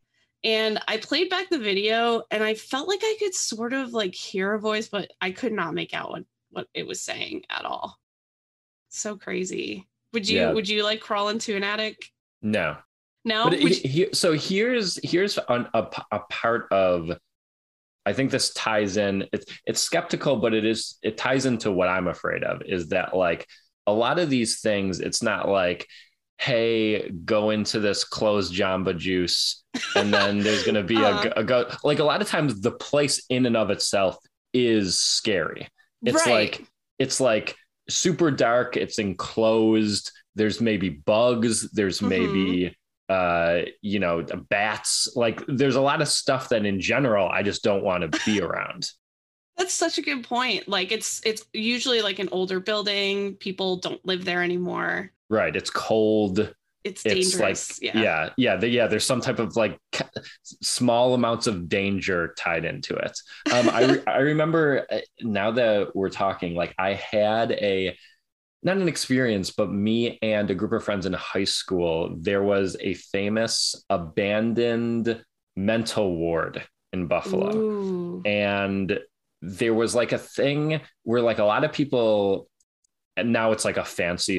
and 0.44 0.80
i 0.88 0.96
played 0.96 1.30
back 1.30 1.48
the 1.50 1.58
video 1.58 2.22
and 2.30 2.42
i 2.42 2.54
felt 2.54 2.88
like 2.88 3.00
i 3.02 3.16
could 3.18 3.34
sort 3.34 3.72
of 3.72 3.92
like 3.92 4.14
hear 4.14 4.54
a 4.54 4.58
voice 4.60 4.88
but 4.88 5.10
i 5.20 5.30
could 5.30 5.52
not 5.52 5.74
make 5.74 5.94
out 5.94 6.10
what 6.10 6.24
what 6.52 6.68
it 6.74 6.86
was 6.86 7.00
saying 7.00 7.42
at 7.50 7.64
all. 7.64 7.98
So 8.90 9.16
crazy. 9.16 9.88
Would 10.12 10.28
you 10.28 10.38
Yeah. 10.40 10.52
would 10.52 10.68
you 10.68 10.84
like 10.84 11.00
crawl 11.00 11.30
into 11.30 11.56
an 11.56 11.64
attic? 11.64 11.96
No, 12.42 12.76
no? 13.24 13.44
But 13.44 13.54
it, 13.54 13.86
he, 13.86 14.08
so 14.12 14.34
here's 14.34 14.98
here's 15.02 15.38
an, 15.48 15.66
a, 15.72 15.86
a 16.12 16.18
part 16.30 16.66
of 16.70 17.10
i 18.04 18.12
think 18.12 18.30
this 18.30 18.52
ties 18.52 18.96
in 18.96 19.26
it's 19.32 19.46
it's 19.64 19.80
skeptical 19.80 20.36
but 20.36 20.52
it 20.52 20.64
is 20.64 20.98
it 21.02 21.16
ties 21.16 21.46
into 21.46 21.70
what 21.70 21.88
i'm 21.88 22.08
afraid 22.08 22.42
of 22.42 22.60
is 22.66 22.88
that 22.88 23.16
like 23.16 23.46
a 23.86 23.92
lot 23.92 24.18
of 24.18 24.28
these 24.28 24.60
things 24.60 24.98
it's 24.98 25.22
not 25.22 25.48
like 25.48 25.86
hey 26.38 27.08
go 27.24 27.50
into 27.50 27.78
this 27.80 28.04
closed 28.04 28.52
jamba 28.52 28.96
juice 28.96 29.62
and 29.96 30.12
then 30.12 30.38
there's 30.40 30.64
going 30.64 30.74
to 30.74 30.82
be 30.82 30.96
Uh-huh. 30.96 31.30
a, 31.36 31.40
a 31.40 31.44
go 31.44 31.70
like 31.84 31.98
a 31.98 32.04
lot 32.04 32.20
of 32.20 32.28
times 32.28 32.60
the 32.60 32.72
place 32.72 33.24
in 33.28 33.46
and 33.46 33.56
of 33.56 33.70
itself 33.70 34.16
is 34.52 34.98
scary 34.98 35.68
it's 36.02 36.26
Right. 36.26 36.58
like 36.58 36.66
it's 36.98 37.20
like 37.20 37.56
super 37.88 38.30
dark 38.30 38.76
it's 38.76 38.98
enclosed 38.98 40.10
there's 40.34 40.60
maybe 40.60 40.88
bugs 40.88 41.70
there's 41.72 42.00
Mhm. 42.00 42.08
maybe 42.08 42.76
uh 43.08 43.62
you 43.82 43.98
know 43.98 44.24
bats 44.48 45.08
like 45.16 45.42
there's 45.46 45.76
a 45.76 45.80
lot 45.80 46.00
of 46.00 46.08
stuff 46.08 46.48
that 46.50 46.64
in 46.64 46.80
general 46.80 47.28
i 47.28 47.42
just 47.42 47.62
don't 47.62 47.82
want 47.84 48.10
to 48.10 48.20
be 48.26 48.40
around 48.40 48.88
That's 49.58 49.74
such 49.74 49.98
a 49.98 50.02
good 50.02 50.24
point. 50.24 50.66
Like 50.66 50.92
it's 50.92 51.20
it's 51.26 51.44
usually 51.52 52.00
like 52.00 52.18
an 52.18 52.30
older 52.32 52.58
building. 52.58 53.34
People 53.36 53.76
don't 53.76 54.00
live 54.04 54.24
there 54.24 54.42
anymore. 54.42 55.12
Right 55.32 55.56
it's 55.56 55.70
cold 55.70 56.38
It's 56.84 57.02
it's 57.06 57.32
dangerous. 57.32 57.80
like 57.82 57.94
yeah. 57.94 58.02
yeah 58.02 58.28
yeah 58.36 58.56
the, 58.56 58.68
yeah 58.68 58.86
there's 58.86 59.06
some 59.06 59.20
type 59.20 59.38
of 59.38 59.56
like 59.56 59.78
small 60.62 61.14
amounts 61.14 61.46
of 61.46 61.68
danger 61.68 62.34
tied 62.36 62.64
into 62.64 62.94
it 62.94 63.18
um 63.52 63.68
i 63.70 63.84
re- 63.84 64.02
i 64.06 64.18
remember 64.18 64.86
uh, 64.90 64.98
now 65.22 65.50
that 65.52 65.96
we're 65.96 66.10
talking 66.10 66.54
like 66.54 66.74
i 66.78 66.92
had 66.94 67.52
a 67.52 67.96
not 68.62 68.76
an 68.76 68.88
experience 68.88 69.50
but 69.50 69.72
me 69.72 70.18
and 70.22 70.50
a 70.50 70.54
group 70.54 70.72
of 70.72 70.84
friends 70.84 71.06
in 71.06 71.12
high 71.14 71.44
school 71.44 72.14
there 72.20 72.42
was 72.42 72.76
a 72.80 72.94
famous 72.94 73.74
abandoned 73.88 75.24
mental 75.56 76.14
ward 76.16 76.62
in 76.92 77.06
buffalo 77.06 77.56
Ooh. 77.56 78.22
and 78.26 78.98
there 79.40 79.74
was 79.74 79.94
like 79.94 80.12
a 80.12 80.18
thing 80.18 80.80
where 81.04 81.22
like 81.22 81.38
a 81.38 81.44
lot 81.44 81.64
of 81.64 81.72
people 81.72 82.48
and 83.16 83.32
now 83.32 83.52
it's 83.52 83.64
like 83.64 83.76
a 83.78 83.84
fancy 83.84 84.38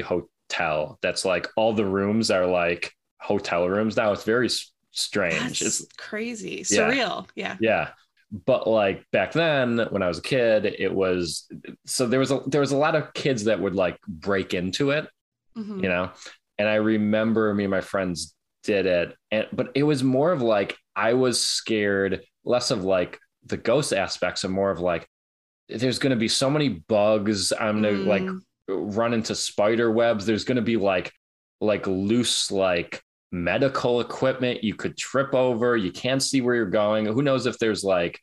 hotel 0.53 0.99
that's 1.01 1.25
like 1.25 1.47
all 1.55 1.73
the 1.73 1.85
rooms 1.85 2.29
are 2.31 2.45
like 2.45 2.91
hotel 3.19 3.67
rooms 3.67 3.97
now 3.97 4.11
it's 4.11 4.23
very 4.23 4.49
strange 4.91 5.59
That's 5.59 5.81
it's 5.81 5.85
crazy. 5.97 6.61
Surreal. 6.63 7.27
Yeah. 7.35 7.57
yeah 7.59 7.89
but 8.45 8.67
like 8.67 9.05
back 9.11 9.31
then 9.31 9.79
when 9.91 10.01
i 10.03 10.07
was 10.07 10.19
a 10.19 10.21
kid 10.23 10.65
it 10.65 10.93
was 10.93 11.47
so 11.85 12.07
there 12.07 12.19
was 12.19 12.31
a 12.31 12.41
there 12.47 12.61
was 12.61 12.71
a 12.71 12.77
lot 12.77 12.95
of 12.95 13.13
kids 13.13 13.45
that 13.45 13.59
would 13.59 13.75
like 13.75 13.97
break 14.07 14.53
into 14.53 14.91
it 14.91 15.07
Mhm. 15.57 15.83
you 15.83 15.89
know 15.89 16.09
and 16.57 16.67
i 16.67 16.75
remember 16.75 17.53
me 17.53 17.63
and 17.65 17.71
my 17.71 17.81
friends 17.81 18.33
did 18.63 18.85
it 18.87 19.15
and 19.29 19.47
but 19.53 19.69
it 19.75 19.83
was 19.83 20.03
more 20.03 20.31
of 20.31 20.41
like 20.41 20.75
i 20.95 21.13
was 21.13 21.39
scared 21.39 22.21
less 22.43 22.71
of 22.71 22.83
like 22.83 23.19
the 23.45 23.57
ghost 23.57 23.93
aspects 23.93 24.43
and 24.43 24.53
more 24.53 24.71
of 24.71 24.79
like 24.79 25.07
there's 25.69 25.99
going 25.99 26.09
to 26.11 26.15
be 26.19 26.27
so 26.27 26.49
many 26.49 26.69
bugs 26.69 27.53
i'm 27.53 27.81
going 27.83 27.97
to 27.97 28.03
like 28.09 28.23
Mm. 28.23 28.39
Run 28.67 29.13
into 29.13 29.35
spider 29.35 29.91
webs 29.91 30.25
there's 30.25 30.43
going 30.45 30.55
to 30.55 30.61
be 30.61 30.77
like 30.77 31.11
like 31.61 31.85
loose 31.87 32.51
like 32.51 33.01
medical 33.31 33.99
equipment 34.01 34.63
you 34.63 34.75
could 34.75 34.95
trip 34.97 35.33
over 35.33 35.75
you 35.75 35.91
can't 35.91 36.21
see 36.23 36.41
where 36.41 36.55
you're 36.55 36.65
going 36.69 37.05
who 37.05 37.21
knows 37.21 37.45
if 37.45 37.57
there's 37.59 37.83
like 37.83 38.19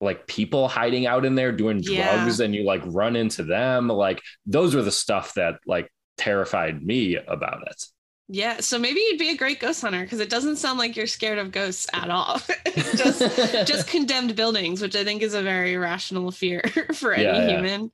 like 0.00 0.26
people 0.26 0.68
hiding 0.68 1.06
out 1.06 1.24
in 1.24 1.34
there 1.34 1.52
doing 1.52 1.78
Yeah. 1.82 2.16
drugs 2.16 2.40
and 2.40 2.54
you 2.54 2.64
like 2.64 2.82
run 2.86 3.14
into 3.16 3.44
them 3.44 3.88
like 3.88 4.20
those 4.46 4.74
were 4.74 4.82
the 4.82 4.90
stuff 4.90 5.34
that 5.34 5.56
like 5.66 5.90
terrified 6.16 6.82
me 6.82 7.16
about 7.16 7.62
it 7.68 7.84
Yeah, 8.28 8.60
so 8.60 8.78
maybe 8.78 9.00
you'd 9.00 9.18
be 9.18 9.30
a 9.30 9.36
great 9.36 9.60
ghost 9.60 9.82
hunter 9.82 10.00
because 10.02 10.20
it 10.20 10.30
doesn't 10.30 10.56
sound 10.56 10.78
like 10.78 10.96
you're 10.96 11.06
scared 11.06 11.38
of 11.38 11.52
ghosts 11.52 11.86
at 11.92 12.08
all. 12.08 12.40
just 12.96 13.20
just 13.66 13.86
condemned 13.86 14.34
buildings, 14.34 14.80
which 14.80 14.96
I 14.96 15.04
think 15.04 15.20
is 15.22 15.34
a 15.34 15.42
very 15.42 15.76
rational 15.76 16.30
fear 16.30 16.62
for 16.94 17.12
any 17.12 17.24
Yeah, 17.24 17.46
yeah. 17.46 17.48
human. 17.48 17.92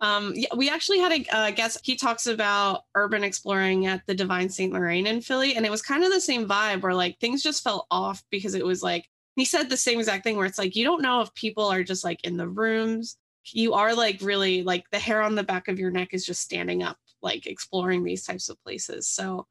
Um, 0.00 0.32
yeah, 0.34 0.48
we 0.54 0.68
actually 0.68 0.98
had 0.98 1.12
a 1.12 1.36
uh, 1.36 1.50
guest. 1.52 1.80
He 1.82 1.96
talks 1.96 2.26
about 2.26 2.82
urban 2.94 3.24
exploring 3.24 3.86
at 3.86 4.02
the 4.06 4.14
Divine 4.14 4.48
Saint 4.48 4.72
Lorraine 4.72 5.06
in 5.06 5.20
Philly, 5.22 5.54
and 5.54 5.64
it 5.64 5.70
was 5.70 5.82
kind 5.82 6.04
of 6.04 6.12
the 6.12 6.20
same 6.20 6.46
vibe 6.46 6.82
where 6.82 6.94
like 6.94 7.18
things 7.18 7.42
just 7.42 7.64
felt 7.64 7.86
off 7.90 8.22
because 8.30 8.54
it 8.54 8.64
was 8.64 8.82
like 8.82 9.06
he 9.36 9.44
said 9.44 9.70
the 9.70 9.76
same 9.76 9.98
exact 9.98 10.24
thing 10.24 10.36
where 10.36 10.46
it's 10.46 10.58
like 10.58 10.76
you 10.76 10.84
don't 10.84 11.02
know 11.02 11.22
if 11.22 11.32
people 11.34 11.66
are 11.66 11.82
just 11.82 12.04
like 12.04 12.22
in 12.24 12.36
the 12.36 12.48
rooms. 12.48 13.16
You 13.52 13.74
are 13.74 13.94
like 13.94 14.18
really 14.20 14.62
like 14.62 14.84
the 14.90 14.98
hair 14.98 15.22
on 15.22 15.34
the 15.34 15.44
back 15.44 15.68
of 15.68 15.78
your 15.78 15.90
neck 15.90 16.08
is 16.12 16.26
just 16.26 16.42
standing 16.42 16.82
up, 16.82 16.98
like 17.22 17.46
exploring 17.46 18.04
these 18.04 18.24
types 18.24 18.48
of 18.48 18.62
places. 18.64 19.08
So 19.08 19.46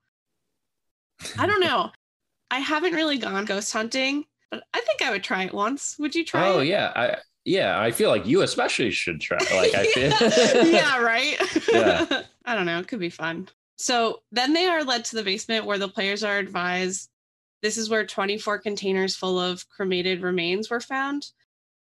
I 1.40 1.48
don't 1.48 1.60
know. 1.62 1.92
I 2.52 2.60
haven't 2.60 2.94
really 2.94 3.18
gone 3.18 3.46
ghost 3.46 3.74
hunting, 3.74 4.26
but 4.52 4.64
I 4.74 4.82
think 4.82 5.02
I 5.02 5.12
would 5.12 5.24
try 5.24 5.46
it 5.46 5.54
once. 5.54 5.96
Would 5.98 6.14
you 6.14 6.24
try 6.24 6.48
oh 6.50 6.60
it? 6.60 6.68
yeah 6.68 6.92
i 6.96 7.18
yeah 7.46 7.80
i 7.80 7.92
feel 7.92 8.10
like 8.10 8.26
you 8.26 8.42
especially 8.42 8.92
should 8.92 9.22
try 9.22 9.38
like 9.56 9.74
i 9.76 9.86
feel 9.86 10.66
yeah, 10.72 11.00
right? 11.00 11.40
Yeah. 11.72 12.24
I 12.48 12.54
don't 12.56 12.68
know. 12.68 12.80
It 12.80 12.88
could 12.88 13.00
be 13.00 13.10
fun. 13.10 13.50
So 13.78 14.20
then 14.32 14.54
they 14.54 14.68
are 14.68 14.84
led 14.84 15.04
to 15.06 15.16
the 15.16 15.24
basement 15.24 15.66
where 15.66 15.80
the 15.80 15.88
players 15.88 16.24
are 16.24 16.38
advised 16.38 17.10
this 17.64 17.78
is 17.78 17.90
where 17.90 18.06
24 18.06 18.60
containers 18.60 19.16
full 19.16 19.40
of 19.40 19.68
cremated 19.70 20.22
remains 20.22 20.70
were 20.70 20.80
found. 20.80 21.26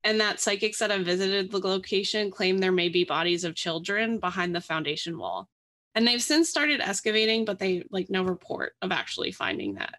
And 0.03 0.19
that 0.19 0.41
psychics 0.41 0.79
that 0.79 0.91
have 0.91 1.05
visited 1.05 1.49
the 1.49 1.59
location 1.59 2.29
claim 2.31 2.57
there 2.57 2.73
may 2.73 2.89
be 2.89 3.05
bodies 3.05 3.45
of 3.45 3.55
children 3.55 4.17
behind 4.19 4.53
the 4.53 4.59
foundation 4.59 5.17
wall. 5.17 5.47
And 5.95 6.05
they've 6.05 6.21
since 6.21 6.49
started 6.49 6.81
excavating, 6.81 7.45
but 7.45 7.59
they 7.59 7.83
like 7.89 8.09
no 8.09 8.23
report 8.23 8.73
of 8.81 8.91
actually 8.91 9.31
finding 9.31 9.75
that. 9.75 9.95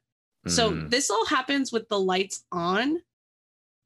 So 0.49 0.73
Mhm. 0.73 0.91
this 0.91 1.09
all 1.11 1.25
happens 1.25 1.73
with 1.73 1.89
the 1.89 1.99
lights 2.01 2.45
on. 2.53 3.01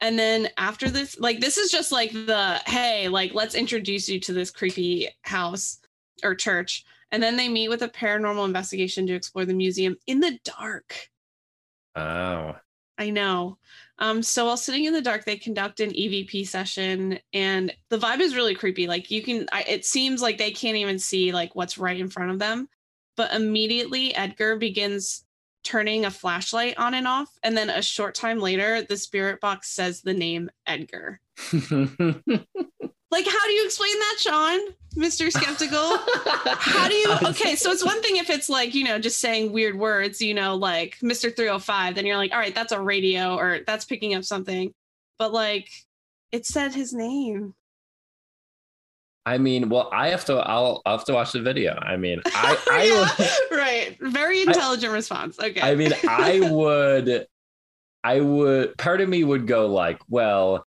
And 0.00 0.18
then 0.18 0.48
after 0.58 0.90
this, 0.90 1.18
like 1.18 1.40
this 1.40 1.56
is 1.56 1.70
just 1.70 1.90
like 1.90 2.12
the 2.12 2.60
hey, 2.66 3.08
like 3.08 3.34
let's 3.34 3.54
introduce 3.54 4.08
you 4.08 4.20
to 4.20 4.32
this 4.32 4.50
creepy 4.50 5.08
house 5.22 5.78
or 6.22 6.34
church. 6.34 6.84
And 7.12 7.22
then 7.22 7.36
they 7.36 7.48
meet 7.48 7.68
with 7.68 7.82
a 7.82 7.88
paranormal 7.88 8.44
investigation 8.44 9.06
to 9.06 9.14
explore 9.14 9.44
the 9.44 9.54
museum 9.54 9.96
in 10.06 10.20
the 10.20 10.38
dark. 10.44 11.08
oh 11.94 12.56
I 12.98 13.10
know. 13.10 13.58
Um, 13.98 14.22
so 14.22 14.46
while 14.46 14.56
sitting 14.56 14.84
in 14.84 14.92
the 14.92 15.02
dark, 15.02 15.24
they 15.24 15.36
conduct 15.36 15.80
an 15.80 15.90
EVP 15.90 16.46
session, 16.46 17.18
and 17.32 17.74
the 17.90 17.98
vibe 17.98 18.20
is 18.20 18.34
really 18.34 18.54
creepy. 18.54 18.86
Like 18.86 19.10
you 19.10 19.22
can, 19.22 19.46
I, 19.52 19.62
it 19.62 19.84
seems 19.84 20.22
like 20.22 20.38
they 20.38 20.50
can't 20.50 20.76
even 20.76 20.98
see 20.98 21.32
like 21.32 21.54
what's 21.54 21.78
right 21.78 21.98
in 21.98 22.08
front 22.08 22.30
of 22.30 22.38
them. 22.38 22.68
But 23.16 23.34
immediately, 23.34 24.14
Edgar 24.14 24.56
begins 24.56 25.25
turning 25.66 26.04
a 26.04 26.10
flashlight 26.10 26.78
on 26.78 26.94
and 26.94 27.06
off, 27.08 27.28
and 27.42 27.56
then 27.56 27.68
a 27.68 27.82
short 27.82 28.14
time 28.14 28.38
later, 28.38 28.82
the 28.82 28.96
spirit 28.96 29.40
box 29.40 29.68
says 29.70 30.00
the 30.00 30.14
name 30.14 30.48
Edgar. 30.66 31.20
Like, 33.16 33.26
how 33.26 33.46
do 33.46 33.52
you 33.52 33.64
explain 33.64 33.98
that, 33.98 34.16
Sean, 34.18 34.60
Mister 34.96 35.30
Skeptical? 35.30 35.96
How 36.58 36.88
do 36.88 36.94
you? 36.94 37.12
Okay, 37.28 37.54
so 37.54 37.70
it's 37.70 37.84
one 37.84 38.02
thing 38.02 38.16
if 38.16 38.30
it's 38.30 38.48
like, 38.48 38.74
you 38.74 38.84
know, 38.84 38.98
just 38.98 39.20
saying 39.20 39.52
weird 39.52 39.78
words, 39.78 40.20
you 40.20 40.34
know, 40.34 40.56
like 40.56 40.98
Mr. 41.02 41.34
305, 41.34 41.94
then 41.94 42.04
you're 42.04 42.16
like, 42.16 42.32
all 42.32 42.38
right, 42.38 42.54
that's 42.54 42.72
a 42.72 42.80
radio 42.80 43.36
or 43.36 43.60
that's 43.66 43.84
picking 43.84 44.14
up 44.14 44.24
something. 44.24 44.72
But 45.18 45.32
like, 45.32 45.70
it 46.32 46.46
said 46.46 46.74
his 46.74 46.92
name. 46.92 47.54
I 49.26 49.38
mean, 49.38 49.68
well, 49.68 49.90
I 49.92 50.08
have 50.10 50.24
to. 50.26 50.34
I'll, 50.36 50.80
I'll 50.86 50.98
have 50.98 51.06
to 51.06 51.12
watch 51.14 51.32
the 51.32 51.42
video. 51.42 51.74
I 51.74 51.96
mean, 51.96 52.22
I, 52.26 52.56
I, 52.70 52.84
Yeah, 53.50 53.58
right. 53.58 53.96
Very 54.00 54.42
intelligent 54.42 54.92
response. 54.92 55.38
Okay. 55.40 55.60
I 55.60 55.74
mean, 55.74 55.92
I 56.08 56.40
would, 56.50 57.26
I 58.04 58.20
would. 58.20 58.78
Part 58.78 59.00
of 59.00 59.08
me 59.08 59.24
would 59.24 59.46
go 59.48 59.66
like, 59.66 59.98
well, 60.08 60.64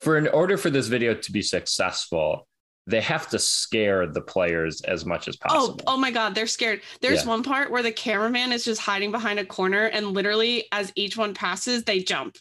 for 0.00 0.16
in 0.16 0.26
order 0.28 0.56
for 0.56 0.70
this 0.70 0.86
video 0.86 1.12
to 1.14 1.32
be 1.32 1.42
successful, 1.42 2.48
they 2.86 3.02
have 3.02 3.28
to 3.28 3.38
scare 3.38 4.06
the 4.06 4.22
players 4.22 4.80
as 4.80 5.04
much 5.04 5.28
as 5.28 5.36
Oh, 5.44 5.48
possible. 5.48 5.80
oh 5.86 5.96
my 5.98 6.10
God, 6.10 6.34
they're 6.34 6.46
scared. 6.46 6.80
There's 7.02 7.24
Yeah. 7.24 7.28
one 7.28 7.42
part 7.42 7.70
where 7.70 7.82
the 7.82 7.92
cameraman 7.92 8.52
is 8.52 8.64
just 8.64 8.80
hiding 8.80 9.10
behind 9.10 9.38
a 9.38 9.44
corner, 9.44 9.84
and 9.84 10.12
literally, 10.14 10.64
as 10.72 10.90
each 10.96 11.14
one 11.18 11.34
passes, 11.34 11.84
they 11.84 11.98
jump 12.00 12.36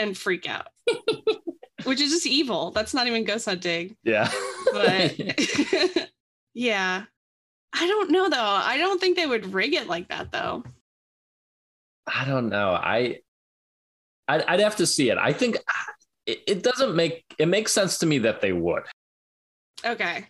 and 0.00 0.18
freak 0.18 0.48
out, 0.48 0.66
which 1.84 2.00
is 2.00 2.10
just 2.12 2.26
evil. 2.26 2.70
That's 2.70 2.94
not 2.94 3.06
even 3.06 3.24
ghost 3.24 3.46
hunting. 3.46 3.96
yeah, 4.04 4.30
but 4.72 5.14
yeah 6.54 7.04
i 7.74 7.86
don't 7.86 8.10
know 8.10 8.28
though 8.28 8.36
i 8.38 8.76
don't 8.76 9.00
think 9.00 9.16
they 9.16 9.26
would 9.26 9.54
rig 9.54 9.72
it 9.72 9.86
like 9.86 10.08
that 10.08 10.30
though 10.32 10.62
I 12.06 12.24
don't 12.24 12.48
know. 12.48 12.70
I, 12.72 13.20
I'd, 14.26 14.42
I'd 14.42 14.60
have 14.60 14.76
to 14.76 14.86
see 14.86 15.08
it. 15.10 15.18
I 15.18 15.32
think 15.32 15.56
it, 16.26 16.40
it 16.48 16.62
doesn't 16.64 16.96
make 16.96 17.24
it 17.38 17.46
makes 17.46 17.72
sense 17.72 17.98
to 17.98 18.06
me 18.06 18.18
that 18.18 18.40
they 18.40 18.52
would. 18.52 18.82
okay 19.86 20.26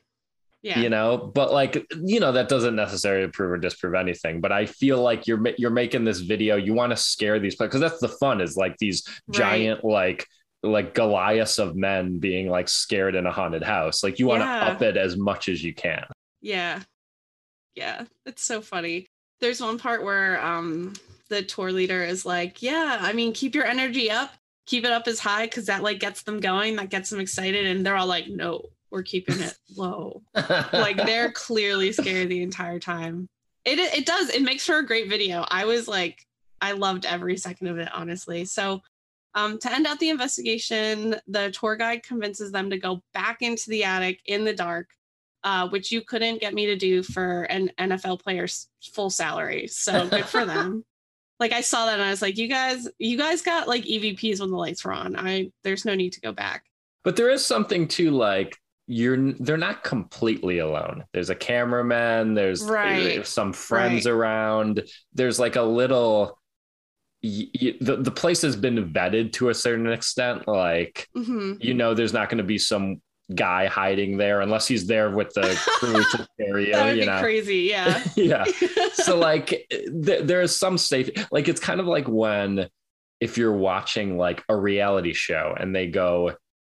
yeah 0.63 0.79
you 0.81 0.89
know 0.91 1.31
but 1.35 1.53
like 1.53 1.85
you 2.05 2.21
know 2.21 2.31
that 2.33 2.49
doesn't 2.49 2.77
necessarily 2.77 3.27
prove 3.29 3.51
or 3.51 3.59
disprove 3.59 3.95
anything 3.95 4.41
but 4.41 4.53
i 4.53 4.65
feel 4.65 5.03
like 5.03 5.27
you're 5.27 5.43
you're 5.59 5.71
making 5.73 6.05
this 6.05 6.21
video 6.21 6.55
you 6.57 6.73
want 6.73 6.91
to 6.91 6.97
scare 6.97 7.41
these 7.41 7.57
players 7.57 7.71
because 7.73 7.81
that's 7.81 8.01
the 8.01 8.09
fun 8.21 8.41
is 8.41 8.57
like 8.57 8.77
these 8.79 9.03
Right. 9.27 9.39
giant 9.39 9.83
like 9.85 10.25
like 10.63 10.95
goliaths 10.95 11.59
of 11.59 11.75
men 11.77 12.19
being 12.19 12.49
like 12.49 12.69
scared 12.69 13.15
in 13.15 13.27
a 13.27 13.33
haunted 13.33 13.63
house 13.63 14.03
like 14.05 14.19
you 14.19 14.27
want 14.27 14.41
to 14.43 14.47
Yeah. 14.47 14.67
up 14.69 14.83
it 14.83 14.97
as 14.97 15.17
much 15.17 15.49
as 15.49 15.63
you 15.63 15.75
can 15.75 16.05
yeah 16.41 16.81
yeah 17.75 18.05
it's 18.27 18.45
so 18.45 18.61
funny 18.61 19.07
there's 19.41 19.61
one 19.61 19.79
part 19.79 20.05
where 20.05 20.41
um 20.45 20.93
the 21.29 21.43
tour 21.43 21.73
leader 21.73 22.05
is 22.05 22.25
like 22.27 22.63
yeah 22.63 22.99
i 23.01 23.13
mean 23.13 23.33
keep 23.33 23.55
your 23.55 23.65
energy 23.65 24.11
up 24.11 24.31
keep 24.67 24.85
it 24.85 24.93
up 24.93 25.09
as 25.09 25.19
high 25.19 25.47
because 25.47 25.67
that 25.67 25.83
like 25.83 25.99
gets 25.99 26.23
them 26.23 26.39
going 26.39 26.77
that 26.77 26.91
gets 26.91 27.11
them 27.11 27.19
excited 27.21 27.67
and 27.67 27.85
they're 27.85 27.97
all 27.97 28.07
like 28.07 28.29
no 28.29 28.63
we're 28.91 29.03
keeping 29.03 29.41
it 29.41 29.55
low 29.77 30.23
like 30.73 30.97
they're 30.99 31.33
clearly 31.33 31.93
scared 31.93 32.29
the 32.29 32.43
entire 32.43 32.79
time. 32.79 33.27
It 33.65 33.79
it 33.79 34.05
does. 34.05 34.29
It 34.29 34.43
makes 34.43 34.67
for 34.67 34.77
a 34.79 34.85
great 34.87 35.09
video. 35.09 35.47
I 35.49 35.65
was 35.65 35.89
like, 35.89 36.27
I 36.61 36.73
loved 36.73 37.07
every 37.07 37.37
second 37.39 37.69
of 37.69 37.79
it, 37.79 37.89
honestly. 37.95 38.45
So, 38.45 38.83
um, 39.35 39.59
to 39.59 39.73
end 39.73 39.87
out 39.87 39.99
the 39.99 40.11
investigation, 40.11 41.17
the 41.27 41.51
tour 41.51 41.77
guide 41.77 42.03
convinces 42.03 42.53
them 42.53 42.71
to 42.71 42.79
go 42.79 43.03
back 43.15 43.43
into 43.43 43.71
the 43.71 43.85
attic 43.85 44.21
in 44.27 44.45
the 44.45 44.53
dark, 44.53 44.89
uh, 45.45 45.69
which 45.69 45.91
you 45.91 46.03
couldn't 46.03 46.41
get 46.41 46.55
me 46.55 46.67
to 46.67 46.77
do 46.77 47.03
for 47.03 47.43
an 47.45 47.71
NFL 47.79 48.21
player's 48.23 48.69
full 48.93 49.11
salary. 49.11 49.67
So 49.69 50.09
good 50.09 50.25
for 50.27 50.45
them. 50.45 50.85
Like 51.41 51.53
I 51.53 51.61
saw 51.63 51.87
that 51.87 51.95
and 51.95 52.03
I 52.03 52.11
was 52.11 52.23
like, 52.23 52.39
you 52.39 52.47
guys, 52.47 52.89
you 53.01 53.19
guys 53.19 53.43
got 53.43 53.67
like 53.67 53.83
EVPs 53.83 54.39
when 54.39 54.51
the 54.53 54.57
lights 54.57 54.85
were 54.85 54.93
on. 54.93 55.17
I 55.17 55.51
there's 55.65 55.85
no 55.85 55.97
need 55.97 56.13
to 56.13 56.21
go 56.21 56.31
back. 56.31 56.67
but 57.03 57.17
there 57.17 57.31
is 57.31 57.45
something 57.45 57.89
to 57.89 58.13
like 58.13 58.57
you're 58.87 59.33
they're 59.41 59.57
not 59.57 59.83
completely 59.83 60.59
alone 60.59 61.03
there's 61.13 61.31
a 61.31 61.35
cameraman 61.35 62.35
there's 62.35 62.63
Right. 62.63 63.27
some 63.27 63.53
friends 63.53 64.07
around 64.07 64.83
there's 65.15 65.41
like 65.41 65.57
a 65.57 65.63
little 65.63 66.39
y- 67.23 67.49
y- 67.61 67.77
the, 67.81 67.97
the 67.97 68.11
place 68.11 68.43
has 68.43 68.57
been 68.57 68.93
vetted 68.93 69.33
to 69.33 69.49
a 69.49 69.55
certain 69.55 69.87
extent 69.89 70.47
like 70.49 71.09
hmm 71.15 71.55
you 71.61 71.75
know 71.75 71.95
there's 71.95 72.13
not 72.13 72.29
going 72.29 72.39
to 72.39 72.45
be 72.45 72.59
some 72.59 73.01
guy 73.35 73.67
hiding 73.67 74.17
there 74.19 74.41
unless 74.43 74.67
he's 74.69 74.87
there 74.87 75.11
with 75.11 75.33
the 75.35 75.57
crew 75.79 75.95
to 75.95 76.29
That 76.39 76.85
would 76.87 76.97
you 76.97 77.03
be 77.03 77.07
know 77.07 77.21
crazy. 77.21 77.59
Yeah. 77.61 78.03
yeah 78.17 78.45
so 78.93 79.17
like 79.19 79.47
th- 79.71 80.25
there 80.25 80.43
is 80.43 80.55
some 80.55 80.77
safety 80.77 81.15
like 81.31 81.49
it's 81.49 81.61
kind 81.61 81.81
of 81.81 81.87
like 81.87 82.07
when 82.09 82.69
if 83.21 83.39
you're 83.39 83.57
watching 83.57 84.19
like 84.19 84.43
a 84.49 84.57
reality 84.57 85.13
show 85.15 85.55
and 85.59 85.75
they 85.75 85.87
go 85.87 86.33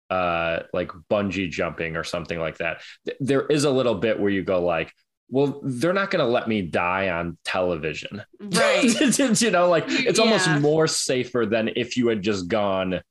uh 0.10 0.64
like 0.74 0.92
bungee 1.10 1.50
jumping 1.50 1.96
or 1.96 2.04
something 2.04 2.40
like 2.40 2.58
that 2.58 2.82
th- 3.06 3.18
there 3.22 3.46
is 3.46 3.64
a 3.64 3.70
little 3.72 3.96
bit 3.96 4.20
where 4.20 4.32
you 4.32 4.44
go 4.44 4.62
like 4.66 4.92
well 5.30 5.60
they're 5.64 5.94
not 5.94 6.12
going 6.12 6.24
to 6.24 6.30
let 6.30 6.48
me 6.48 6.62
die 6.62 7.10
on 7.10 7.38
television 7.46 8.24
right. 8.40 8.84
you 9.42 9.52
know 9.52 9.70
like 9.70 9.86
it's 9.88 10.20
almost 10.20 10.50
more 10.60 10.88
safer 10.88 11.46
than 11.46 11.70
if 11.76 11.96
you 11.96 12.08
had 12.08 12.22
just 12.22 12.48
gone 12.48 13.02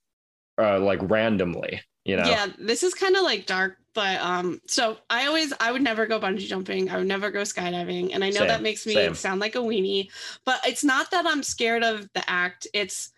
uh 0.61 0.79
like 0.79 0.99
randomly 1.03 1.81
you 2.09 2.17
know 2.17 2.25
Yeah, 2.25 2.47
this 2.59 2.83
is 2.83 2.95
kind 2.95 3.17
of 3.17 3.23
like 3.23 3.45
dark 3.45 3.77
But 3.93 4.19
um, 4.21 4.61
so 4.67 4.97
I 5.11 5.27
always 5.27 5.53
I 5.61 5.71
would 5.71 5.83
never 5.83 6.07
go 6.07 6.19
bungee 6.19 6.47
jumping. 6.47 6.89
I 6.89 6.97
would 6.97 7.07
never 7.07 7.31
go 7.31 7.43
skydiving. 7.43 8.15
And 8.15 8.25
I 8.25 8.31
know 8.31 8.41
Same, 8.41 8.49
that 8.49 8.63
makes 8.63 8.87
me 8.87 8.95
same. 8.95 9.15
sound 9.15 9.41
like 9.41 9.57
a 9.57 9.59
weenie, 9.59 10.09
but 10.47 10.61
it's 10.67 10.83
not 10.83 11.11
that 11.11 11.27
I'm 11.27 11.43
scared 11.43 11.85
of 11.85 12.09
the 12.15 12.29
act. 12.29 12.67
It's 12.73 13.13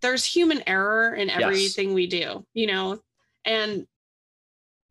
there's 0.00 0.24
human 0.24 0.62
error 0.66 1.14
in 1.14 1.28
everything 1.28 1.92
we 1.92 2.06
do, 2.06 2.44
you 2.54 2.66
know, 2.66 3.00
and 3.44 3.86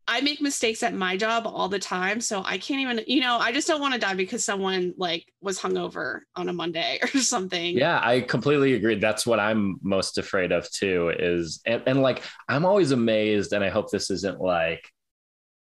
I 0.08 0.20
make 0.20 0.40
mistakes 0.40 0.82
at 0.82 0.94
my 0.94 1.16
job 1.16 1.46
all 1.46 1.68
the 1.68 1.78
time. 1.78 2.20
So 2.20 2.42
I 2.44 2.58
can't 2.58 2.80
even, 2.80 3.00
you 3.06 3.20
know, 3.20 3.38
I 3.38 3.52
just 3.52 3.68
don't 3.68 3.80
want 3.80 3.94
to 3.94 4.00
die 4.00 4.14
because 4.14 4.44
someone 4.44 4.94
like 4.96 5.26
was 5.40 5.58
hungover 5.60 6.20
on 6.34 6.48
a 6.48 6.52
Monday 6.52 6.98
or 7.14 7.20
something. 7.20 7.76
Yeah, 7.76 8.00
I 8.02 8.20
completely 8.20 8.74
agree. 8.74 8.96
That's 8.96 9.26
what 9.26 9.38
I'm 9.40 9.76
most 9.82 10.18
afraid 10.18 10.52
of 10.52 10.70
too. 10.70 11.12
Is 11.16 11.60
and, 11.64 11.82
and 11.86 12.02
like 12.02 12.22
I'm 12.48 12.64
always 12.64 12.90
amazed, 12.90 13.52
and 13.52 13.64
I 13.64 13.70
hope 13.70 13.90
this 13.90 14.10
isn't 14.10 14.40
like, 14.40 14.88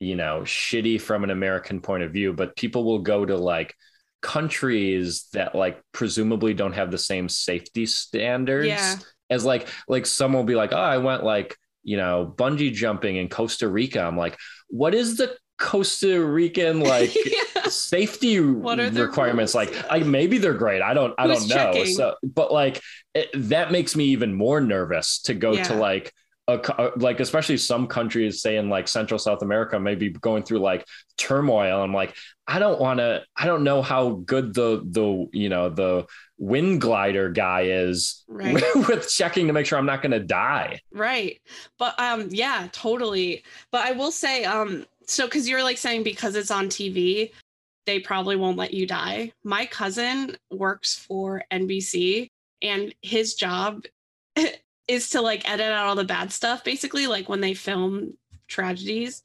you 0.00 0.16
know, 0.16 0.40
shitty 0.42 1.00
from 1.00 1.24
an 1.24 1.30
American 1.30 1.80
point 1.80 2.02
of 2.02 2.12
view, 2.12 2.32
but 2.32 2.56
people 2.56 2.84
will 2.84 3.00
go 3.00 3.24
to 3.24 3.36
like 3.36 3.74
countries 4.22 5.28
that 5.34 5.54
like 5.54 5.80
presumably 5.92 6.54
don't 6.54 6.72
have 6.72 6.90
the 6.90 6.98
same 6.98 7.28
safety 7.28 7.86
standards 7.86 8.68
Yeah. 8.68 8.96
as 9.30 9.44
like 9.44 9.68
like 9.86 10.06
someone 10.06 10.40
will 10.40 10.46
be 10.46 10.54
like, 10.54 10.72
oh, 10.72 10.76
I 10.76 10.98
went 10.98 11.24
like, 11.24 11.56
you 11.84 11.96
know, 11.96 12.34
bungee 12.36 12.72
jumping 12.72 13.16
in 13.16 13.28
Costa 13.28 13.68
Rica. 13.68 14.00
I'm 14.00 14.16
like, 14.16 14.38
what 14.68 14.94
is 14.94 15.16
the 15.16 15.36
Costa 15.58 16.24
Rican 16.24 16.80
like 16.80 17.14
yeah. 17.26 17.62
safety 17.68 18.40
requirements 18.40 19.54
rules? 19.54 19.70
like 19.70 19.84
I, 19.88 20.00
maybe 20.00 20.38
they're 20.38 20.52
great 20.52 20.82
i 20.82 20.94
don't 20.94 21.14
i 21.16 21.28
Who's 21.28 21.46
don't 21.46 21.48
know 21.48 21.72
checking? 21.72 21.94
so 21.94 22.16
but 22.24 22.52
like 22.52 22.80
it, 23.14 23.28
that 23.34 23.70
makes 23.70 23.94
me 23.94 24.06
even 24.06 24.34
more 24.34 24.60
nervous 24.60 25.20
to 25.22 25.34
go 25.34 25.54
to 25.54 25.74
like 25.74 26.12
a, 26.46 26.52
uh, 26.52 26.90
like 26.96 27.20
especially 27.20 27.56
some 27.56 27.86
countries 27.86 28.42
say 28.42 28.56
in 28.56 28.68
like 28.68 28.86
central 28.86 29.18
south 29.18 29.40
america 29.40 29.80
maybe 29.80 30.10
going 30.10 30.42
through 30.42 30.58
like 30.58 30.86
turmoil 31.16 31.80
i'm 31.80 31.94
like 31.94 32.14
i 32.46 32.58
don't 32.58 32.78
want 32.78 32.98
to 32.98 33.22
i 33.36 33.46
don't 33.46 33.64
know 33.64 33.80
how 33.80 34.10
good 34.26 34.52
the 34.52 34.82
the 34.84 35.26
you 35.32 35.48
know 35.48 35.70
the 35.70 36.04
wind 36.36 36.80
glider 36.80 37.30
guy 37.30 37.62
is 37.62 38.24
Right. 38.28 38.62
with 38.88 39.08
checking 39.08 39.46
to 39.46 39.52
make 39.54 39.64
sure 39.64 39.78
i'm 39.78 39.86
not 39.86 40.02
going 40.02 40.12
to 40.12 40.20
die 40.20 40.80
Right. 40.92 41.40
But 41.78 41.98
um 41.98 42.28
yeah, 42.30 42.68
totally. 42.72 43.42
But 43.70 43.86
I 43.86 43.92
will 43.92 44.10
say 44.12 44.44
um 44.44 44.84
so 45.06 45.26
cuz 45.28 45.48
you're 45.48 45.62
like 45.62 45.78
saying 45.78 46.02
because 46.02 46.34
it's 46.34 46.50
on 46.50 46.68
TV, 46.68 47.30
they 47.86 48.00
probably 48.00 48.36
won't 48.36 48.56
let 48.56 48.74
you 48.74 48.86
die. 48.86 49.32
My 49.44 49.66
cousin 49.66 50.36
works 50.50 50.94
for 50.96 51.42
NBC 51.52 52.28
and 52.62 52.94
his 53.02 53.34
job 53.34 53.84
is 54.88 55.10
to 55.10 55.20
like 55.20 55.48
edit 55.48 55.72
out 55.72 55.86
all 55.86 55.94
the 55.94 56.04
bad 56.04 56.32
stuff 56.32 56.62
basically 56.64 57.06
like 57.06 57.28
when 57.28 57.40
they 57.40 57.54
film 57.54 58.16
tragedies. 58.48 59.22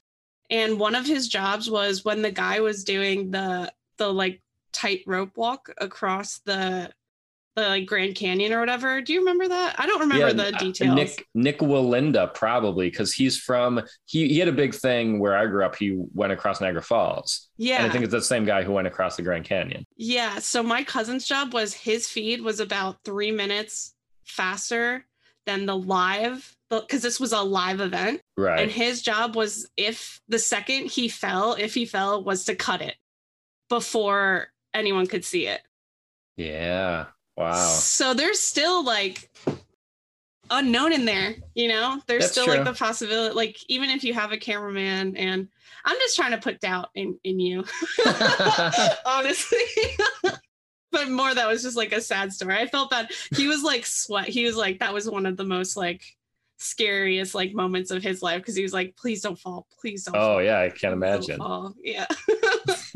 And 0.50 0.80
one 0.80 0.96
of 0.96 1.06
his 1.06 1.28
jobs 1.28 1.70
was 1.70 2.04
when 2.04 2.22
the 2.22 2.32
guy 2.32 2.60
was 2.60 2.84
doing 2.84 3.32
the 3.32 3.72
the 3.98 4.12
like 4.12 4.42
tightrope 4.72 5.38
walk 5.38 5.70
across 5.78 6.40
the 6.40 6.92
the 7.56 7.68
like 7.68 7.86
Grand 7.86 8.16
Canyon 8.16 8.54
or 8.54 8.60
whatever. 8.60 9.02
Do 9.02 9.14
you 9.14 9.20
remember 9.20 9.48
that? 9.48 9.76
I 9.78 9.86
don't 9.86 10.00
remember 10.00 10.34
the 10.34 10.56
uh, 10.56 10.60
details. 10.60 10.96
Nick 10.96 11.28
Nick 11.36 11.60
Wallenda 11.60 12.34
probably 12.34 12.90
because 12.90 13.14
he's 13.14 13.38
from 13.38 13.82
he 14.06 14.28
he 14.30 14.40
had 14.40 14.48
a 14.48 14.54
big 14.54 14.74
thing 14.74 15.20
where 15.20 15.38
I 15.38 15.46
grew 15.46 15.66
up. 15.66 15.76
He 15.76 16.02
went 16.14 16.32
across 16.32 16.62
Niagara 16.62 16.82
Falls, 16.82 17.50
yeah. 17.58 17.78
and 17.78 17.88
I 17.88 17.90
think 17.90 18.04
it's 18.04 18.14
the 18.14 18.22
same 18.22 18.46
guy 18.46 18.64
who 18.64 18.72
went 18.72 18.88
across 18.88 19.18
the 19.18 19.22
Grand 19.22 19.46
Canyon. 19.46 19.86
Yeah. 19.98 20.40
So 20.40 20.64
my 20.64 20.84
cousin's 20.84 21.26
job 21.26 21.54
was 21.54 21.74
his 21.74 22.08
feed 22.08 22.42
was 22.42 22.60
about 22.60 22.98
three 23.04 23.32
minutes 23.32 23.94
faster 24.24 25.06
than 25.50 25.66
the 25.66 25.76
live, 25.76 26.56
because 26.70 27.02
this 27.02 27.20
was 27.20 27.32
a 27.34 27.42
live 27.42 27.80
event. 27.82 28.22
Right. 28.38 28.60
And 28.60 28.72
his 28.72 29.02
job 29.02 29.36
was 29.36 29.68
if 29.76 30.22
the 30.28 30.38
second 30.38 30.86
he 30.92 31.10
fell, 31.10 31.54
if 31.54 31.74
he 31.74 31.86
fell, 31.86 32.24
was 32.24 32.44
to 32.46 32.56
cut 32.56 32.82
it 32.82 32.96
before 33.68 34.50
anyone 34.74 35.08
could 35.08 35.26
see 35.26 35.48
it. 35.48 35.62
yeah. 36.38 37.06
Wow. 37.36 37.54
So 37.70 38.14
there's 38.14 38.42
still 38.42 38.84
like 38.84 39.30
unknown 40.50 40.92
in 40.92 41.06
there, 41.06 41.36
you 41.56 41.70
know? 41.70 42.02
There's 42.06 42.24
That's 42.24 42.32
still 42.34 42.46
true. 42.46 42.56
like 42.56 42.66
the 42.66 42.74
possibility, 42.74 43.34
like 43.34 43.58
even 43.70 43.90
if 43.90 44.04
you 44.04 44.14
have 44.14 44.34
a 44.34 44.38
cameraman 44.38 45.16
and 45.16 45.48
I'm 45.86 45.96
just 46.00 46.18
trying 46.18 46.32
to 46.32 46.38
put 46.38 46.60
doubt 46.60 46.90
in 46.96 47.18
in 47.24 47.40
you. 47.40 47.64
honestly. 49.06 49.58
but 50.92 51.10
more 51.10 51.34
that 51.34 51.48
was 51.48 51.64
just 51.64 51.78
like 51.78 51.92
a 51.94 52.02
sad 52.02 52.34
story. 52.34 52.56
I 52.56 52.68
felt 52.68 52.90
that 52.92 53.12
He 53.36 53.48
was 53.48 53.64
like 53.64 53.86
sweat. 53.86 54.28
He 54.28 54.46
was 54.46 54.56
like 54.56 54.80
that 54.80 54.94
was 54.94 55.10
one 55.10 55.26
of 55.26 55.38
the 55.38 55.44
most 55.46 55.78
like 55.78 56.04
scariest 56.58 57.34
like 57.34 57.54
moments 57.54 57.90
of 57.92 58.04
his 58.04 58.22
life 58.22 58.42
because 58.42 58.56
he 58.56 58.64
was 58.64 58.74
like, 58.74 58.96
please 58.98 59.22
don't 59.22 59.40
fall, 59.40 59.68
please 59.80 60.04
don't. 60.04 60.16
oh 60.16 60.20
fall. 60.20 60.44
yeah, 60.44 60.60
I 60.60 60.70
can't 60.70 60.94
imagine. 60.94 61.38
fall." 61.38 61.74
Yeah. 61.84 62.06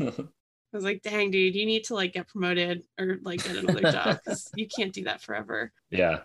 I 0.00 0.76
was 0.76 0.84
like, 0.84 1.02
dang, 1.02 1.30
dude, 1.30 1.54
you 1.54 1.66
need 1.66 1.84
to 1.84 1.94
like 1.94 2.12
get 2.14 2.26
promoted 2.28 2.82
or 2.98 3.18
like 3.22 3.44
get 3.44 3.56
another 3.56 3.80
job 3.92 4.18
because 4.24 4.50
you 4.56 4.66
can't 4.66 4.92
do 4.92 5.04
that 5.04 5.22
forever. 5.22 5.72
yeah. 5.90 6.20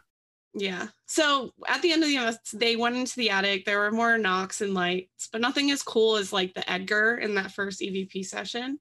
Yeah. 0.55 0.87
So 1.05 1.53
at 1.67 1.83
the 1.83 1.91
end 1.91 2.01
of 2.01 2.09
the 2.09 2.15
event, 2.15 2.39
they 2.55 2.75
went 2.75 2.95
into 2.95 3.15
the 3.17 3.29
attic. 3.29 3.65
There 3.65 3.77
were 3.77 3.91
more 3.91 4.17
knocks 4.17 4.61
and 4.61 4.73
lights, 4.73 5.29
but 5.31 5.41
nothing 5.41 5.69
as 5.69 5.83
cool 5.83 6.15
as 6.17 6.33
like 6.33 6.55
the 6.55 6.67
Edgar 6.69 7.17
in 7.17 7.35
that 7.35 7.51
first 7.51 7.81
EVP 7.81 8.25
session. 8.25 8.79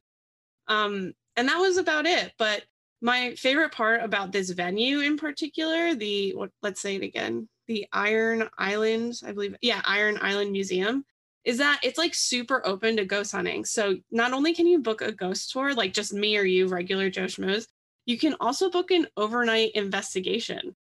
Um, 0.66 1.12
and 1.36 1.46
that 1.48 1.58
was 1.58 1.76
about 1.76 2.06
it. 2.06 2.32
But 2.38 2.62
my 3.00 3.34
favorite 3.36 3.72
part 3.72 4.02
about 4.02 4.32
this 4.32 4.50
venue 4.50 5.00
in 5.00 5.16
particular, 5.16 5.94
the 5.94 6.34
what 6.34 6.50
let's 6.62 6.80
say 6.80 6.96
it 6.96 7.02
again, 7.02 7.48
the 7.66 7.86
Iron 7.92 8.48
Island, 8.58 9.14
I 9.24 9.32
believe, 9.32 9.56
yeah, 9.62 9.80
Iron 9.84 10.18
Island 10.20 10.52
Museum, 10.52 11.04
is 11.44 11.58
that 11.58 11.80
it's 11.82 11.98
like 11.98 12.14
super 12.14 12.66
open 12.66 12.96
to 12.96 13.04
ghost 13.04 13.32
hunting. 13.32 13.64
So 13.64 13.96
not 14.10 14.32
only 14.32 14.52
can 14.54 14.66
you 14.66 14.80
book 14.80 15.00
a 15.00 15.12
ghost 15.12 15.50
tour, 15.52 15.74
like 15.74 15.92
just 15.92 16.12
me 16.12 16.36
or 16.36 16.44
you, 16.44 16.66
regular 16.66 17.08
Joe 17.10 17.24
Schmoes, 17.24 17.66
you 18.06 18.18
can 18.18 18.34
also 18.40 18.70
book 18.70 18.90
an 18.90 19.06
overnight 19.16 19.72
investigation. 19.74 20.74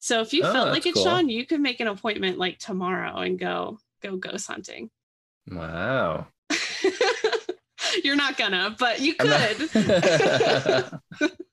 So 0.00 0.20
if 0.20 0.32
you 0.32 0.42
Oh, 0.44 0.52
felt 0.52 0.68
like 0.70 0.86
it, 0.86 0.94
cool. 0.94 1.04
Sean, 1.04 1.28
you 1.28 1.44
could 1.44 1.60
make 1.60 1.80
an 1.80 1.88
appointment 1.88 2.38
like 2.38 2.58
tomorrow 2.58 3.16
and 3.18 3.38
go 3.38 3.78
go 4.02 4.16
ghost 4.16 4.46
hunting. 4.46 4.90
Wow. 5.50 6.28
you're 8.04 8.16
not 8.16 8.36
gonna, 8.36 8.76
but 8.78 9.00
you 9.00 9.14
could. 9.14 9.68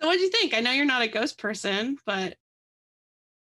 so 0.00 0.06
what 0.08 0.14
do 0.16 0.20
you 0.20 0.30
think? 0.30 0.54
I 0.54 0.60
know 0.60 0.72
you're 0.72 0.84
not 0.84 1.02
a 1.02 1.08
ghost 1.08 1.38
person, 1.38 1.96
but 2.06 2.36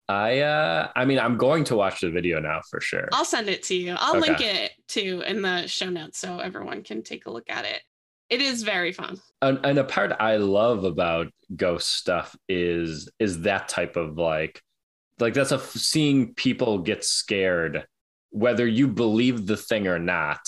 I 0.09 0.39
uh 0.39 0.89
I 0.95 1.05
mean 1.05 1.19
I'm 1.19 1.37
going 1.37 1.65
to 1.65 1.75
watch 1.75 2.01
the 2.01 2.09
video 2.09 2.39
now 2.39 2.61
for 2.69 2.79
sure. 2.79 3.09
I'll 3.11 3.25
send 3.25 3.49
it 3.49 3.63
to 3.63 3.75
you. 3.75 3.95
I'll 3.97 4.17
Okay. 4.17 4.27
link 4.29 4.41
it 4.41 4.71
too 4.87 5.23
in 5.27 5.41
the 5.41 5.67
show 5.67 5.89
notes 5.89 6.17
so 6.19 6.39
everyone 6.39 6.83
can 6.83 7.03
take 7.03 7.25
a 7.25 7.31
look 7.31 7.49
at 7.49 7.65
it. 7.65 7.81
It 8.29 8.41
is 8.41 8.63
very 8.63 8.91
fun. 8.91 9.17
and, 9.41 9.59
and 9.65 9.77
a 9.77 9.83
part 9.83 10.13
I 10.19 10.37
love 10.37 10.83
about 10.83 11.27
ghost 11.55 11.89
stuff 11.93 12.35
is 12.47 13.09
is 13.19 13.41
that 13.41 13.67
type 13.67 13.95
of 13.97 14.17
like 14.17 14.61
like 15.19 15.33
that's 15.33 15.51
a 15.51 15.59
seeing 15.59 16.33
people 16.35 16.79
get 16.79 17.03
scared 17.03 17.85
whether 18.29 18.67
you 18.67 18.87
believe 18.87 19.45
the 19.47 19.57
thing 19.57 19.87
or 19.87 19.99
not 19.99 20.39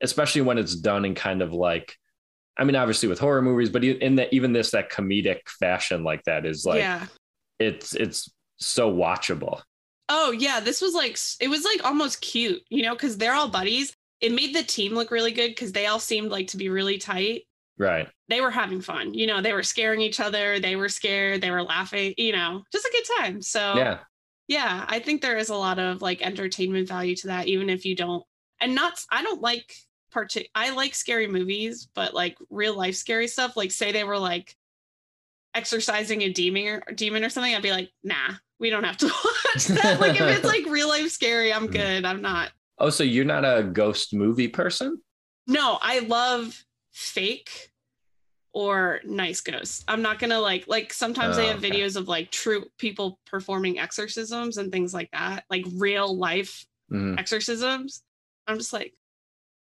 especially 0.00 0.42
when 0.42 0.58
it's 0.58 0.74
done 0.76 1.04
in 1.04 1.14
kind 1.14 1.42
of 1.42 1.52
like 1.52 1.94
I 2.58 2.64
mean 2.64 2.76
obviously 2.76 3.08
with 3.08 3.18
horror 3.18 3.42
movies 3.42 3.70
but 3.70 3.84
in 3.84 4.16
that 4.16 4.32
even 4.32 4.52
this 4.52 4.70
that 4.72 4.90
comedic 4.90 5.48
fashion 5.48 6.04
like 6.04 6.22
that 6.24 6.44
is 6.44 6.64
like 6.64 6.80
yeah. 6.80 7.06
it's 7.58 7.94
it's 7.94 8.30
so 8.56 8.92
watchable 8.92 9.62
Oh 10.10 10.30
yeah, 10.30 10.60
this 10.60 10.80
was 10.80 10.94
like 10.94 11.18
it 11.38 11.48
was 11.48 11.64
like 11.64 11.84
almost 11.84 12.22
cute, 12.22 12.62
you 12.70 12.82
know, 12.82 12.94
because 12.94 13.18
they're 13.18 13.34
all 13.34 13.48
buddies. 13.48 13.92
It 14.22 14.32
made 14.32 14.54
the 14.54 14.62
team 14.62 14.94
look 14.94 15.10
really 15.10 15.32
good 15.32 15.48
because 15.48 15.72
they 15.72 15.86
all 15.86 15.98
seemed 15.98 16.30
like 16.30 16.46
to 16.48 16.56
be 16.56 16.70
really 16.70 16.96
tight. 16.96 17.42
right 17.76 18.08
They 18.30 18.40
were 18.40 18.50
having 18.50 18.80
fun, 18.80 19.12
you 19.12 19.26
know. 19.26 19.42
They 19.42 19.52
were 19.52 19.62
scaring 19.62 20.00
each 20.00 20.18
other. 20.18 20.60
They 20.60 20.76
were 20.76 20.88
scared. 20.88 21.42
They 21.42 21.50
were 21.50 21.62
laughing, 21.62 22.14
you 22.16 22.32
know, 22.32 22.62
just 22.72 22.86
a 22.86 22.90
good 22.90 23.04
time. 23.18 23.42
So 23.42 23.74
yeah 23.76 23.98
yeah, 24.48 24.86
I 24.88 24.98
think 24.98 25.20
there 25.20 25.36
is 25.36 25.50
a 25.50 25.54
lot 25.54 25.78
of 25.78 26.00
like 26.00 26.22
entertainment 26.22 26.88
value 26.88 27.14
to 27.16 27.26
that, 27.28 27.46
even 27.48 27.68
if 27.68 27.84
you 27.84 27.94
don't. 27.94 28.24
And 28.60 28.74
not, 28.74 28.98
I 29.10 29.22
don't 29.22 29.42
like 29.42 29.74
partic. 30.14 30.46
I 30.54 30.70
like 30.70 30.94
scary 30.94 31.26
movies, 31.26 31.88
but 31.94 32.14
like 32.14 32.36
real 32.50 32.76
life 32.76 32.94
scary 32.96 33.28
stuff. 33.28 33.56
Like 33.56 33.70
say 33.72 33.92
they 33.92 34.04
were 34.04 34.18
like 34.18 34.54
exercising 35.54 36.22
a 36.22 36.32
demon 36.32 36.82
or 36.86 36.92
demon 36.94 37.24
or 37.24 37.28
something, 37.30 37.54
I'd 37.54 37.62
be 37.62 37.70
like, 37.72 37.90
nah, 38.04 38.34
we 38.60 38.70
don't 38.70 38.84
have 38.84 38.96
to 38.98 39.06
watch 39.54 39.64
that. 39.66 39.98
like 40.00 40.20
if 40.20 40.36
it's 40.36 40.46
like 40.46 40.66
real 40.66 40.88
life 40.88 41.10
scary, 41.10 41.52
I'm 41.52 41.68
Mhm. 41.68 41.72
good. 41.72 42.04
I'm 42.04 42.22
not. 42.22 42.50
oh 42.78 42.90
so 42.90 43.02
you're 43.02 43.24
not 43.24 43.44
a 43.44 43.62
ghost 43.64 44.14
movie 44.14 44.48
person 44.48 45.00
No, 45.48 45.78
I 45.82 46.00
love 46.00 46.64
fake 46.92 47.70
or 48.52 49.00
nice 49.04 49.40
ghosts. 49.40 49.84
I'm 49.88 50.02
not 50.02 50.18
gonna 50.18 50.40
like 50.40 50.66
like 50.68 50.92
sometimes 50.92 51.36
they 51.36 51.46
Oh, 51.46 51.52
have 51.52 51.58
okay. 51.64 51.70
videos 51.70 51.96
of 51.96 52.08
like 52.08 52.30
true 52.30 52.66
people 52.78 53.18
performing 53.26 53.78
exorcisms 53.78 54.56
and 54.58 54.70
things 54.72 54.94
like 54.94 55.10
that, 55.12 55.44
like 55.50 55.64
real 55.74 56.16
life 56.16 56.66
Mhm. 56.92 57.18
exorcisms. 57.18 58.02
I'm 58.46 58.58
just 58.58 58.72
like, 58.72 58.94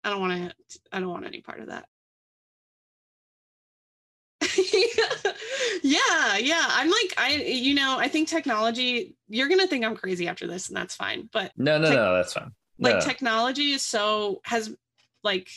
I 0.03 0.09
don't 0.09 0.19
want 0.19 0.49
to. 0.49 0.79
I 0.91 0.99
don't 0.99 1.09
want 1.09 1.25
any 1.25 1.41
part 1.41 1.59
of 1.59 1.67
that. 1.67 1.87
yeah, 5.83 6.37
yeah. 6.37 6.65
I'm 6.69 6.89
like, 6.89 7.13
I, 7.17 7.35
you 7.45 7.73
know, 7.73 7.97
I 7.99 8.07
think 8.07 8.27
technology. 8.27 9.15
You're 9.27 9.49
gonna 9.49 9.67
think 9.67 9.85
I'm 9.85 9.95
crazy 9.95 10.27
after 10.27 10.47
this, 10.47 10.67
and 10.69 10.77
that's 10.77 10.95
fine. 10.95 11.29
But 11.31 11.51
no 11.57 11.77
no 11.77 11.89
Tech- 11.89 11.95
no 11.97 12.13
that's 12.15 12.33
fine 12.33 12.51
Like 12.79 13.03
technology 13.03 13.71
is 13.71 13.81
so 13.81 14.41
has 14.45 14.73
like 15.23 15.49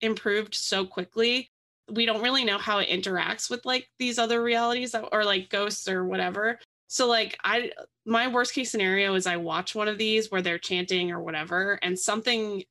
improved 0.00 0.54
so 0.54 0.84
quickly. 0.84 1.50
We 1.90 2.04
don't 2.04 2.22
really 2.22 2.44
know 2.44 2.58
how 2.58 2.78
it 2.78 2.88
interacts 2.88 3.48
with 3.48 3.64
like 3.64 3.88
these 3.98 4.18
other 4.18 4.42
realities 4.42 4.92
that, 4.92 5.08
or 5.12 5.24
like 5.24 5.48
ghosts 5.48 5.88
or 5.88 6.04
whatever. 6.04 6.58
So 6.88 7.08
like 7.08 7.36
I 7.42 7.72
my 8.04 8.28
worst 8.28 8.54
case 8.54 8.70
scenario 8.70 9.14
is 9.14 9.26
I 9.26 9.36
watch 9.36 9.74
one 9.74 9.88
of 9.88 9.98
these 9.98 10.30
where 10.30 10.42
they're 10.42 10.58
chanting 10.58 11.10
or 11.10 11.20
whatever 11.20 11.78
and 11.82 11.98
something 11.98 12.62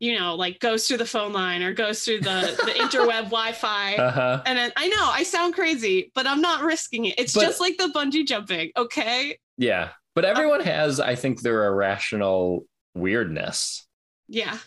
you 0.00 0.18
know 0.18 0.34
like 0.34 0.58
goes 0.58 0.88
through 0.88 0.96
the 0.96 1.06
phone 1.06 1.32
line 1.32 1.62
or 1.62 1.72
goes 1.72 2.02
through 2.04 2.18
the 2.20 2.56
the 2.64 2.72
interweb 2.72 3.24
Wi-Fi 3.30 3.94
Uh-huh. 3.96 4.42
and 4.46 4.58
then 4.58 4.72
I 4.76 4.88
know 4.88 5.04
I 5.10 5.22
sound 5.22 5.54
crazy, 5.54 6.10
but 6.14 6.26
I'm 6.26 6.40
not 6.40 6.62
risking 6.64 7.04
it. 7.04 7.14
It's 7.18 7.34
But- 7.34 7.42
just 7.42 7.60
like 7.60 7.76
the 7.76 7.88
bungee 7.94 8.26
jumping, 8.26 8.72
okay? 8.76 9.38
Yeah. 9.58 9.90
But 10.16 10.24
everyone 10.24 10.60
has, 10.60 10.98
I 10.98 11.14
think, 11.14 11.40
their 11.42 11.66
irrational 11.66 12.64
weirdness, 12.94 13.86
Yeah. 14.28 14.58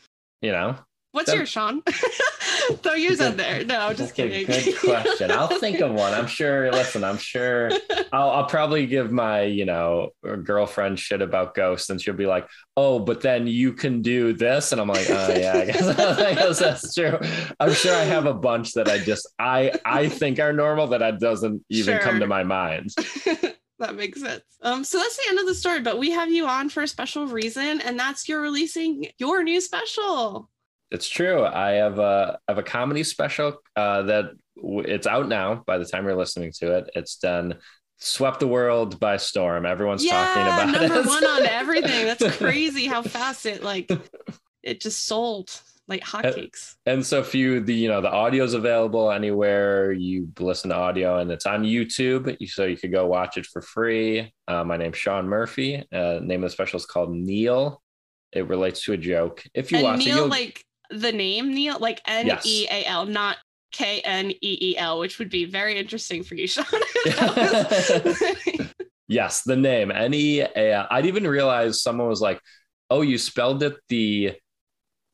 you 0.41 0.51
know? 0.53 0.77
What's 1.13 1.29
That- 1.29 1.37
yours, 1.37 1.49
Shaun? 1.49 1.83
Throw 2.81 2.93
yours 2.93 3.19
in 3.21 3.31
Good- 3.31 3.37
there. 3.39 3.65
No, 3.65 3.93
just 3.93 4.15
kidding. 4.15 4.45
Good 4.47 4.79
question. 4.79 5.29
I'll 5.31 5.47
think 5.59 5.79
of 5.79 5.91
one. 5.93 6.11
I'm 6.13 6.25
sure. 6.27 6.71
Listen, 6.71 7.03
I'm 7.03 7.17
sure. 7.17 7.69
I'll, 8.11 8.29
I'll 8.31 8.45
probably 8.45 8.87
give 8.87 9.11
my, 9.11 9.43
you 9.43 9.65
know, 9.65 10.09
girlfriend 10.43 10.99
shit 10.99 11.21
about 11.21 11.53
ghosts, 11.53 11.89
and 11.91 12.01
she'll 12.01 12.15
be 12.15 12.25
like, 12.25 12.47
"Oh, 12.75 12.97
but 12.99 13.21
then 13.21 13.45
you 13.45 13.73
can 13.73 14.01
do 14.01 14.33
this," 14.33 14.71
and 14.71 14.81
I'm 14.81 14.87
like, 14.87 15.07
"Oh 15.09 15.33
yeah, 15.37 15.53
I 15.55 15.65
guess, 15.65 15.99
I 15.99 16.33
guess 16.33 16.59
that's 16.59 16.95
true." 16.95 17.19
I'm 17.59 17.73
sure 17.73 17.95
I 17.95 18.05
have 18.05 18.25
a 18.25 18.33
bunch 18.33 18.73
that 18.73 18.87
I 18.89 18.97
just 18.97 19.31
I 19.37 19.71
I 19.85 20.09
think 20.09 20.39
are 20.39 20.51
normal 20.53 20.87
that 20.87 21.01
it 21.03 21.19
doesn't 21.19 21.63
even 21.69 21.99
come 21.99 22.19
to 22.21 22.27
my 22.27 22.43
mind. 22.43 22.89
that 23.79 23.95
makes 23.95 24.21
sense. 24.21 24.41
Um, 24.61 24.83
so 24.83 24.97
that's 24.97 25.17
the 25.17 25.23
end 25.29 25.39
of 25.39 25.45
the 25.45 25.55
story, 25.55 25.81
but 25.81 25.99
we 25.99 26.11
have 26.11 26.31
you 26.31 26.47
on 26.47 26.69
for 26.69 26.81
a 26.81 26.87
special 26.87 27.27
reason, 27.27 27.81
and 27.81 27.99
that's 27.99 28.27
you're 28.27 28.41
releasing 28.41 29.05
your 29.19 29.43
new 29.43 29.61
special. 29.61 30.49
It's 30.93 31.09
true. 31.09 31.43
I 31.43 31.71
have 31.71 31.99
a 31.99 32.39
I 32.47 32.51
have 32.51 32.59
a 32.59 32.63
comedy 32.63 33.03
special 33.03 33.57
uh, 33.75 34.03
that 34.03 34.25
w- 34.55 34.85
it's 34.87 35.07
out 35.07 35.27
now. 35.27 35.63
By 35.65 35.79
the 35.79 35.85
time 35.85 36.05
you're 36.05 36.15
listening 36.15 36.51
to 36.59 36.77
it, 36.77 36.91
it's 36.95 37.17
done. 37.17 37.55
Swept 37.97 38.39
the 38.39 38.47
world 38.47 38.99
by 38.99 39.17
storm. 39.17 39.65
Everyone's 39.65 40.05
talking 40.05 40.45
yeah, 40.45 40.69
about 40.69 40.81
number 40.81 40.99
it. 40.99 41.05
one 41.05 41.25
on 41.25 41.45
everything. 41.47 42.05
That's 42.05 42.37
crazy 42.37 42.85
how 42.85 43.01
fast 43.01 43.45
it 43.47 43.63
like 43.63 43.91
it 44.61 44.81
just 44.81 45.05
sold 45.05 45.49
like 45.87 46.01
hotcakes. 46.01 46.75
and 46.85 47.05
so 47.05 47.19
if 47.19 47.35
you 47.35 47.59
the 47.59 47.73
you 47.73 47.89
know 47.89 47.99
the 47.99 48.11
audio's 48.11 48.53
available 48.53 49.11
anywhere 49.11 49.91
you 49.91 50.29
listen 50.39 50.69
to 50.69 50.75
audio 50.75 51.17
and 51.17 51.29
it's 51.29 51.45
on 51.45 51.63
youtube 51.63 52.37
so 52.49 52.63
you 52.63 52.77
could 52.77 52.91
go 52.91 53.05
watch 53.05 53.37
it 53.37 53.45
for 53.45 53.61
free 53.61 54.33
uh, 54.47 54.63
my 54.63 54.77
name's 54.77 54.97
shaun 54.97 55.27
murphy 55.27 55.83
uh, 55.91 56.19
name 56.21 56.41
of 56.41 56.49
the 56.49 56.53
special 56.53 56.77
is 56.77 56.85
called 56.85 57.13
neal 57.13 57.81
it 58.31 58.47
relates 58.47 58.81
to 58.83 58.93
a 58.93 58.97
joke 58.97 59.43
if 59.53 59.71
you 59.71 59.79
and 59.79 59.83
watch 59.83 60.01
it 60.01 60.05
Neal, 60.05 60.17
you'll 60.19 60.27
like 60.27 60.63
the 60.99 61.11
name 61.11 61.53
Neal, 61.53 61.79
like 61.79 62.01
N 62.05 62.37
E 62.43 62.67
A 62.69 62.85
L, 62.85 63.05
not 63.05 63.37
K 63.71 64.01
N 64.01 64.31
E 64.31 64.37
E 64.41 64.77
L, 64.77 64.99
which 64.99 65.19
would 65.19 65.29
be 65.29 65.45
very 65.45 65.77
interesting 65.77 66.23
for 66.23 66.35
you, 66.35 66.47
Shaun. 66.47 66.65
Yes 69.07 69.43
the 69.43 69.55
name 69.55 69.91
any 69.91 70.43
i'd 70.43 71.05
even 71.05 71.27
realize 71.27 71.81
someone 71.81 72.07
was 72.07 72.21
like 72.21 72.39
oh 72.89 73.01
you 73.01 73.17
spelled 73.17 73.61
it 73.61 73.75
the 73.89 74.33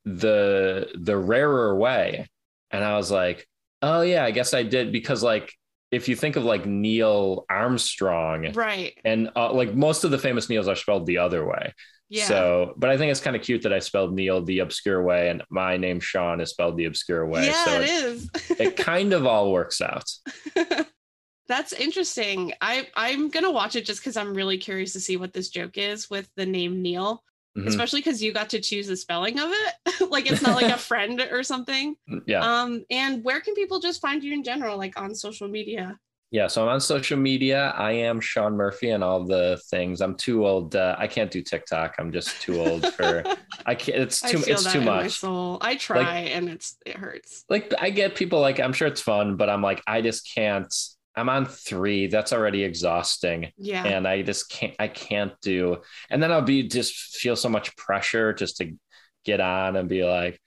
the 0.05 0.87
the 0.95 1.17
rarer 1.17 1.75
way 1.75 2.27
and 2.71 2.83
i 2.83 2.95
was 2.95 3.11
like 3.11 3.47
oh 3.81 4.01
yeah 4.01 4.23
i 4.23 4.31
guess 4.31 4.53
i 4.53 4.63
did 4.63 4.91
because 4.91 5.21
like 5.21 5.53
if 5.91 6.07
you 6.07 6.15
think 6.15 6.35
of 6.35 6.45
like 6.45 6.65
neil 6.65 7.45
armstrong 7.49 8.53
right. 8.53 8.93
and 9.03 9.31
uh, 9.35 9.51
like 9.51 9.73
most 9.73 10.03
of 10.03 10.11
the 10.11 10.19
famous 10.19 10.47
Neils 10.47 10.67
are 10.67 10.75
spelled 10.75 11.05
the 11.05 11.17
other 11.17 11.45
way. 11.45 11.73
Yeah. 12.11 12.25
So, 12.25 12.73
but 12.77 12.89
I 12.89 12.97
think 12.97 13.11
it's 13.11 13.19
kind 13.21 13.35
of 13.35 13.41
cute 13.43 13.61
that 13.61 13.71
I 13.73 13.79
spelled 13.79 14.13
Neal 14.13 14.41
the 14.43 14.59
obscure 14.59 15.03
way, 15.03 15.29
and 15.29 15.43
my 15.49 15.77
name 15.77 15.99
Shaun 15.99 16.41
is 16.41 16.49
spelled 16.49 16.75
the 16.75 16.85
obscure 16.85 17.25
way. 17.27 17.45
yeah, 17.45 17.65
so 17.65 17.71
it 17.79 17.83
it, 17.83 17.89
is. 17.89 18.29
it 18.59 18.77
kind 18.77 19.13
of 19.13 19.25
all 19.27 19.51
works 19.51 19.79
out. 19.79 20.11
That's 21.47 21.73
interesting. 21.73 22.53
I 22.61 22.87
I'm 22.95 23.29
gonna 23.29 23.51
watch 23.51 23.75
it 23.75 23.85
just 23.85 24.01
because 24.01 24.17
I'm 24.17 24.33
really 24.35 24.57
curious 24.57 24.93
to 24.93 24.99
see 24.99 25.17
what 25.17 25.33
this 25.33 25.49
joke 25.49 25.77
is 25.77 26.09
with 26.09 26.29
the 26.35 26.45
name 26.45 26.81
Neal, 26.81 27.23
Mhm. 27.57 27.65
especially 27.67 28.01
because 28.01 28.21
you 28.21 28.31
got 28.33 28.49
to 28.51 28.59
choose 28.61 28.87
the 28.87 28.95
spelling 28.95 29.39
of 29.39 29.49
it. 29.51 30.01
like 30.11 30.31
it's 30.31 30.43
not 30.43 30.61
like 30.61 30.71
a 30.71 30.77
friend 30.89 31.19
or 31.31 31.41
something. 31.43 31.95
Yeah, 32.27 32.41
Um, 32.41 32.85
and 32.91 33.23
where 33.23 33.41
can 33.41 33.55
people 33.55 33.79
just 33.79 33.99
find 34.01 34.23
you 34.23 34.33
in 34.33 34.43
general, 34.43 34.77
like 34.77 34.99
on 34.99 35.15
social 35.15 35.47
media? 35.47 35.97
Yeah. 36.31 36.47
So 36.47 36.61
I'm 36.61 36.69
on 36.69 36.79
social 36.79 37.17
media. 37.17 37.73
I 37.75 37.91
am 37.93 38.19
Shaun 38.21 38.55
Murphy 38.55 38.91
and 38.91 39.03
all 39.03 39.25
the 39.25 39.59
things. 39.71 39.99
I'm 40.01 40.15
too 40.15 40.45
old. 40.45 40.75
Uh, 40.75 40.95
I 40.97 41.07
can't 41.07 41.31
do 41.31 41.41
TikTok. 41.41 41.95
I'm 41.97 42.11
just 42.11 42.39
too 42.41 42.59
old 42.61 42.85
for. 42.93 43.23
I 43.65 43.73
can't. 43.75 43.97
It's 43.99 44.21
too. 44.21 44.37
feel 44.37 44.53
It's 44.53 44.63
that 44.65 44.73
too 44.73 44.79
in 44.79 44.85
my 44.85 45.03
much. 45.03 45.13
soul. 45.19 45.57
I 45.61 45.75
try 45.75 46.17
and 46.19 46.47
it's 46.49 46.77
it 46.85 46.97
hurts. 46.97 47.45
like 47.49 47.73
I 47.79 47.89
get 47.89 48.15
people 48.15 48.39
like 48.41 48.59
I'm 48.59 48.73
sure 48.73 48.87
it's 48.87 49.01
fun, 49.01 49.37
but 49.37 49.49
I'm 49.49 49.61
like 49.63 49.81
I 49.87 50.01
just 50.01 50.31
can't. 50.33 50.73
I'm 51.15 51.29
on 51.29 51.45
three. 51.47 52.07
That's 52.07 52.31
already 52.31 52.63
exhausting. 52.63 53.51
Yeah. 53.57 53.83
and 53.85 54.07
I 54.07 54.21
just 54.21 54.49
can't 54.51 54.75
I 54.79 54.87
can't 54.87 55.33
do 55.41 55.77
and 56.11 56.21
then 56.21 56.31
I'll 56.31 56.43
be 56.43 56.67
just 56.67 56.93
feel 57.17 57.35
so 57.35 57.49
much 57.49 57.75
pressure 57.75 58.33
just 58.33 58.57
to 58.57 58.71
get 59.25 59.41
on 59.41 59.75
and 59.75 59.89
be 59.89 60.05
like 60.05 60.39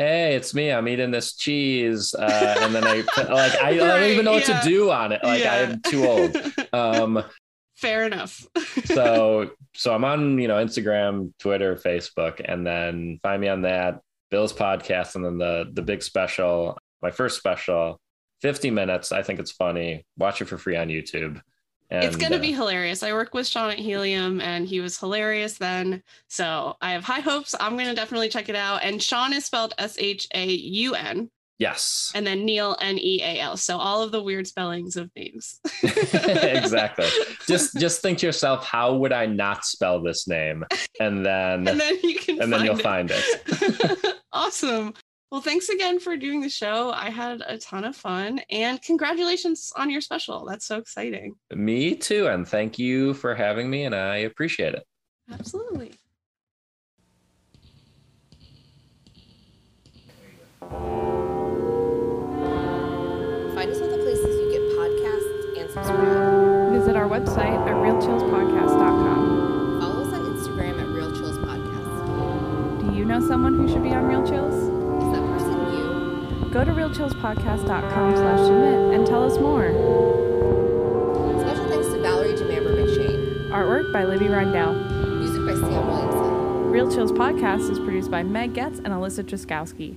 hey 0.00 0.34
it's 0.34 0.54
me. 0.54 0.72
I'm 0.72 0.88
eating 0.88 1.10
this 1.10 1.36
cheese 1.36 2.14
uh, 2.14 2.56
and 2.60 2.74
then 2.74 2.86
I 2.86 3.04
like 3.18 3.54
I, 3.62 3.68
I 3.68 3.76
don't 3.76 4.10
even 4.10 4.24
know 4.24 4.32
what 4.32 4.46
to 4.46 4.60
do 4.64 4.90
on 4.90 5.12
it. 5.12 5.22
Like 5.22 5.42
Yeah. 5.42 5.74
I'm 5.74 5.82
too 5.82 6.06
old. 6.06 6.36
Um 6.72 7.22
Fair 7.76 8.04
enough. 8.04 8.46
so 8.84 9.50
so 9.74 9.94
I'm 9.94 10.04
on 10.04 10.38
you 10.38 10.48
know 10.48 10.56
Instagram 10.56 11.32
Twitter 11.38 11.76
Facebook 11.76 12.40
and 12.44 12.66
then 12.66 13.20
find 13.22 13.40
me 13.40 13.48
on 13.48 13.62
that 13.62 14.00
Bill's 14.30 14.52
podcast 14.52 15.16
and 15.16 15.24
then 15.24 15.38
the 15.38 15.70
the 15.72 15.82
big 15.82 16.02
special 16.02 16.78
my 17.02 17.10
first 17.10 17.36
special 17.36 18.00
50 18.42 18.70
minutes. 18.70 19.12
I 19.12 19.22
think 19.22 19.38
it's 19.38 19.52
funny. 19.52 20.06
Watch 20.16 20.40
it 20.40 20.46
for 20.46 20.56
free 20.56 20.76
on 20.76 20.88
YouTube 20.88 21.42
and, 21.90 22.04
it's 22.04 22.16
going 22.16 22.32
to 22.32 22.38
uh, 22.38 22.42
be 22.42 22.52
hilarious. 22.52 23.02
I 23.02 23.12
work 23.12 23.34
with 23.34 23.46
Shaun 23.46 23.70
at 23.70 23.78
Helium 23.78 24.40
and 24.40 24.66
he 24.66 24.80
was 24.80 24.98
hilarious 24.98 25.58
then. 25.58 26.02
So 26.28 26.76
I 26.80 26.92
have 26.92 27.04
high 27.04 27.20
hopes. 27.20 27.54
I'm 27.58 27.76
going 27.76 27.88
to 27.88 27.94
definitely 27.94 28.28
check 28.28 28.48
it 28.48 28.56
out. 28.56 28.82
And 28.82 29.02
Shaun 29.02 29.32
is 29.32 29.44
spelled 29.44 29.74
S 29.78 29.96
H 29.98 30.28
A 30.34 30.46
U 30.46 30.94
N 30.94 31.30
yes 31.60 32.10
and 32.14 32.26
then 32.26 32.44
Neal 32.44 32.76
N 32.80 32.98
E 32.98 33.20
A 33.22 33.38
L. 33.40 33.56
So 33.56 33.76
all 33.76 34.02
of 34.02 34.10
the 34.10 34.22
weird 34.22 34.48
spellings 34.48 34.96
of 34.96 35.10
names. 35.14 35.60
exactly. 35.82 37.06
Just 37.46 37.76
just 37.76 38.02
think 38.02 38.18
to 38.18 38.26
yourself, 38.26 38.64
how 38.64 38.96
would 38.96 39.12
I 39.12 39.26
not 39.26 39.64
spell 39.64 40.02
this 40.02 40.26
name? 40.26 40.64
And 40.98 41.24
then 41.24 41.68
and 41.68 41.78
then 41.78 41.98
you 42.02 42.18
can 42.18 42.42
and 42.42 42.52
then 42.52 42.64
you'll 42.64 42.78
it. 42.78 42.82
find 42.82 43.12
it. 43.14 44.16
awesome. 44.32 44.94
Well, 45.30 45.40
thanks 45.40 45.68
again 45.68 46.00
for 46.00 46.16
doing 46.16 46.40
the 46.40 46.48
show. 46.48 46.90
I 46.90 47.08
had 47.08 47.40
a 47.46 47.56
ton 47.56 47.84
of 47.84 47.94
fun 47.94 48.40
and 48.50 48.82
congratulations 48.82 49.72
on 49.76 49.88
your 49.88 50.00
special. 50.00 50.44
That's 50.44 50.66
so 50.66 50.78
exciting. 50.78 51.36
Me 51.54 51.94
too. 51.94 52.26
And 52.26 52.48
thank 52.48 52.80
you 52.80 53.14
for 53.14 53.36
having 53.36 53.70
me, 53.70 53.84
and 53.84 53.94
I 53.94 54.16
appreciate 54.16 54.74
it. 54.74 54.84
Absolutely. 55.32 55.92
Find 63.54 63.70
us 63.70 63.80
all 63.80 63.88
the 63.88 63.98
places 64.02 64.26
you 64.26 64.50
get 64.50 64.62
podcasts 64.78 65.58
and 65.60 65.70
subscribe. 65.70 66.72
Visit 66.72 66.96
our 66.96 67.08
website 67.08 67.56
at 67.68 67.76
realchillspodcast.com. 67.76 69.80
Follow 69.80 70.02
us 70.04 70.12
on 70.12 70.22
Instagram 70.34 70.80
at 70.80 70.88
Real 70.88 71.12
Chills 71.12 71.38
Podcast. 71.38 72.90
Do 72.90 72.96
you 72.96 73.04
know 73.04 73.20
someone 73.20 73.54
who 73.56 73.68
should 73.68 73.84
be 73.84 73.90
on 73.90 74.06
Real 74.06 74.26
Chills? 74.26 74.69
Go 76.52 76.64
to 76.64 76.72
realchillspodcast.com 76.72 78.16
slash 78.16 78.38
submit 78.40 78.94
and 78.94 79.06
tell 79.06 79.22
us 79.24 79.38
more. 79.38 79.70
Special 81.40 81.68
thanks 81.68 81.86
to 81.88 81.98
Valerie 82.00 82.32
DeMamber 82.34 82.74
McShane. 82.74 83.50
Artwork 83.50 83.92
by 83.92 84.04
Libby 84.04 84.26
Rindell. 84.26 84.74
Music 85.18 85.44
by 85.46 85.54
Sam 85.54 85.86
Williamson. 85.86 86.70
Real 86.70 86.90
Chills 86.90 87.12
Podcast 87.12 87.70
is 87.70 87.78
produced 87.78 88.10
by 88.10 88.22
Meg 88.22 88.54
Getz 88.54 88.78
and 88.78 88.88
Alyssa 88.88 89.22
Truskowski. 89.24 89.96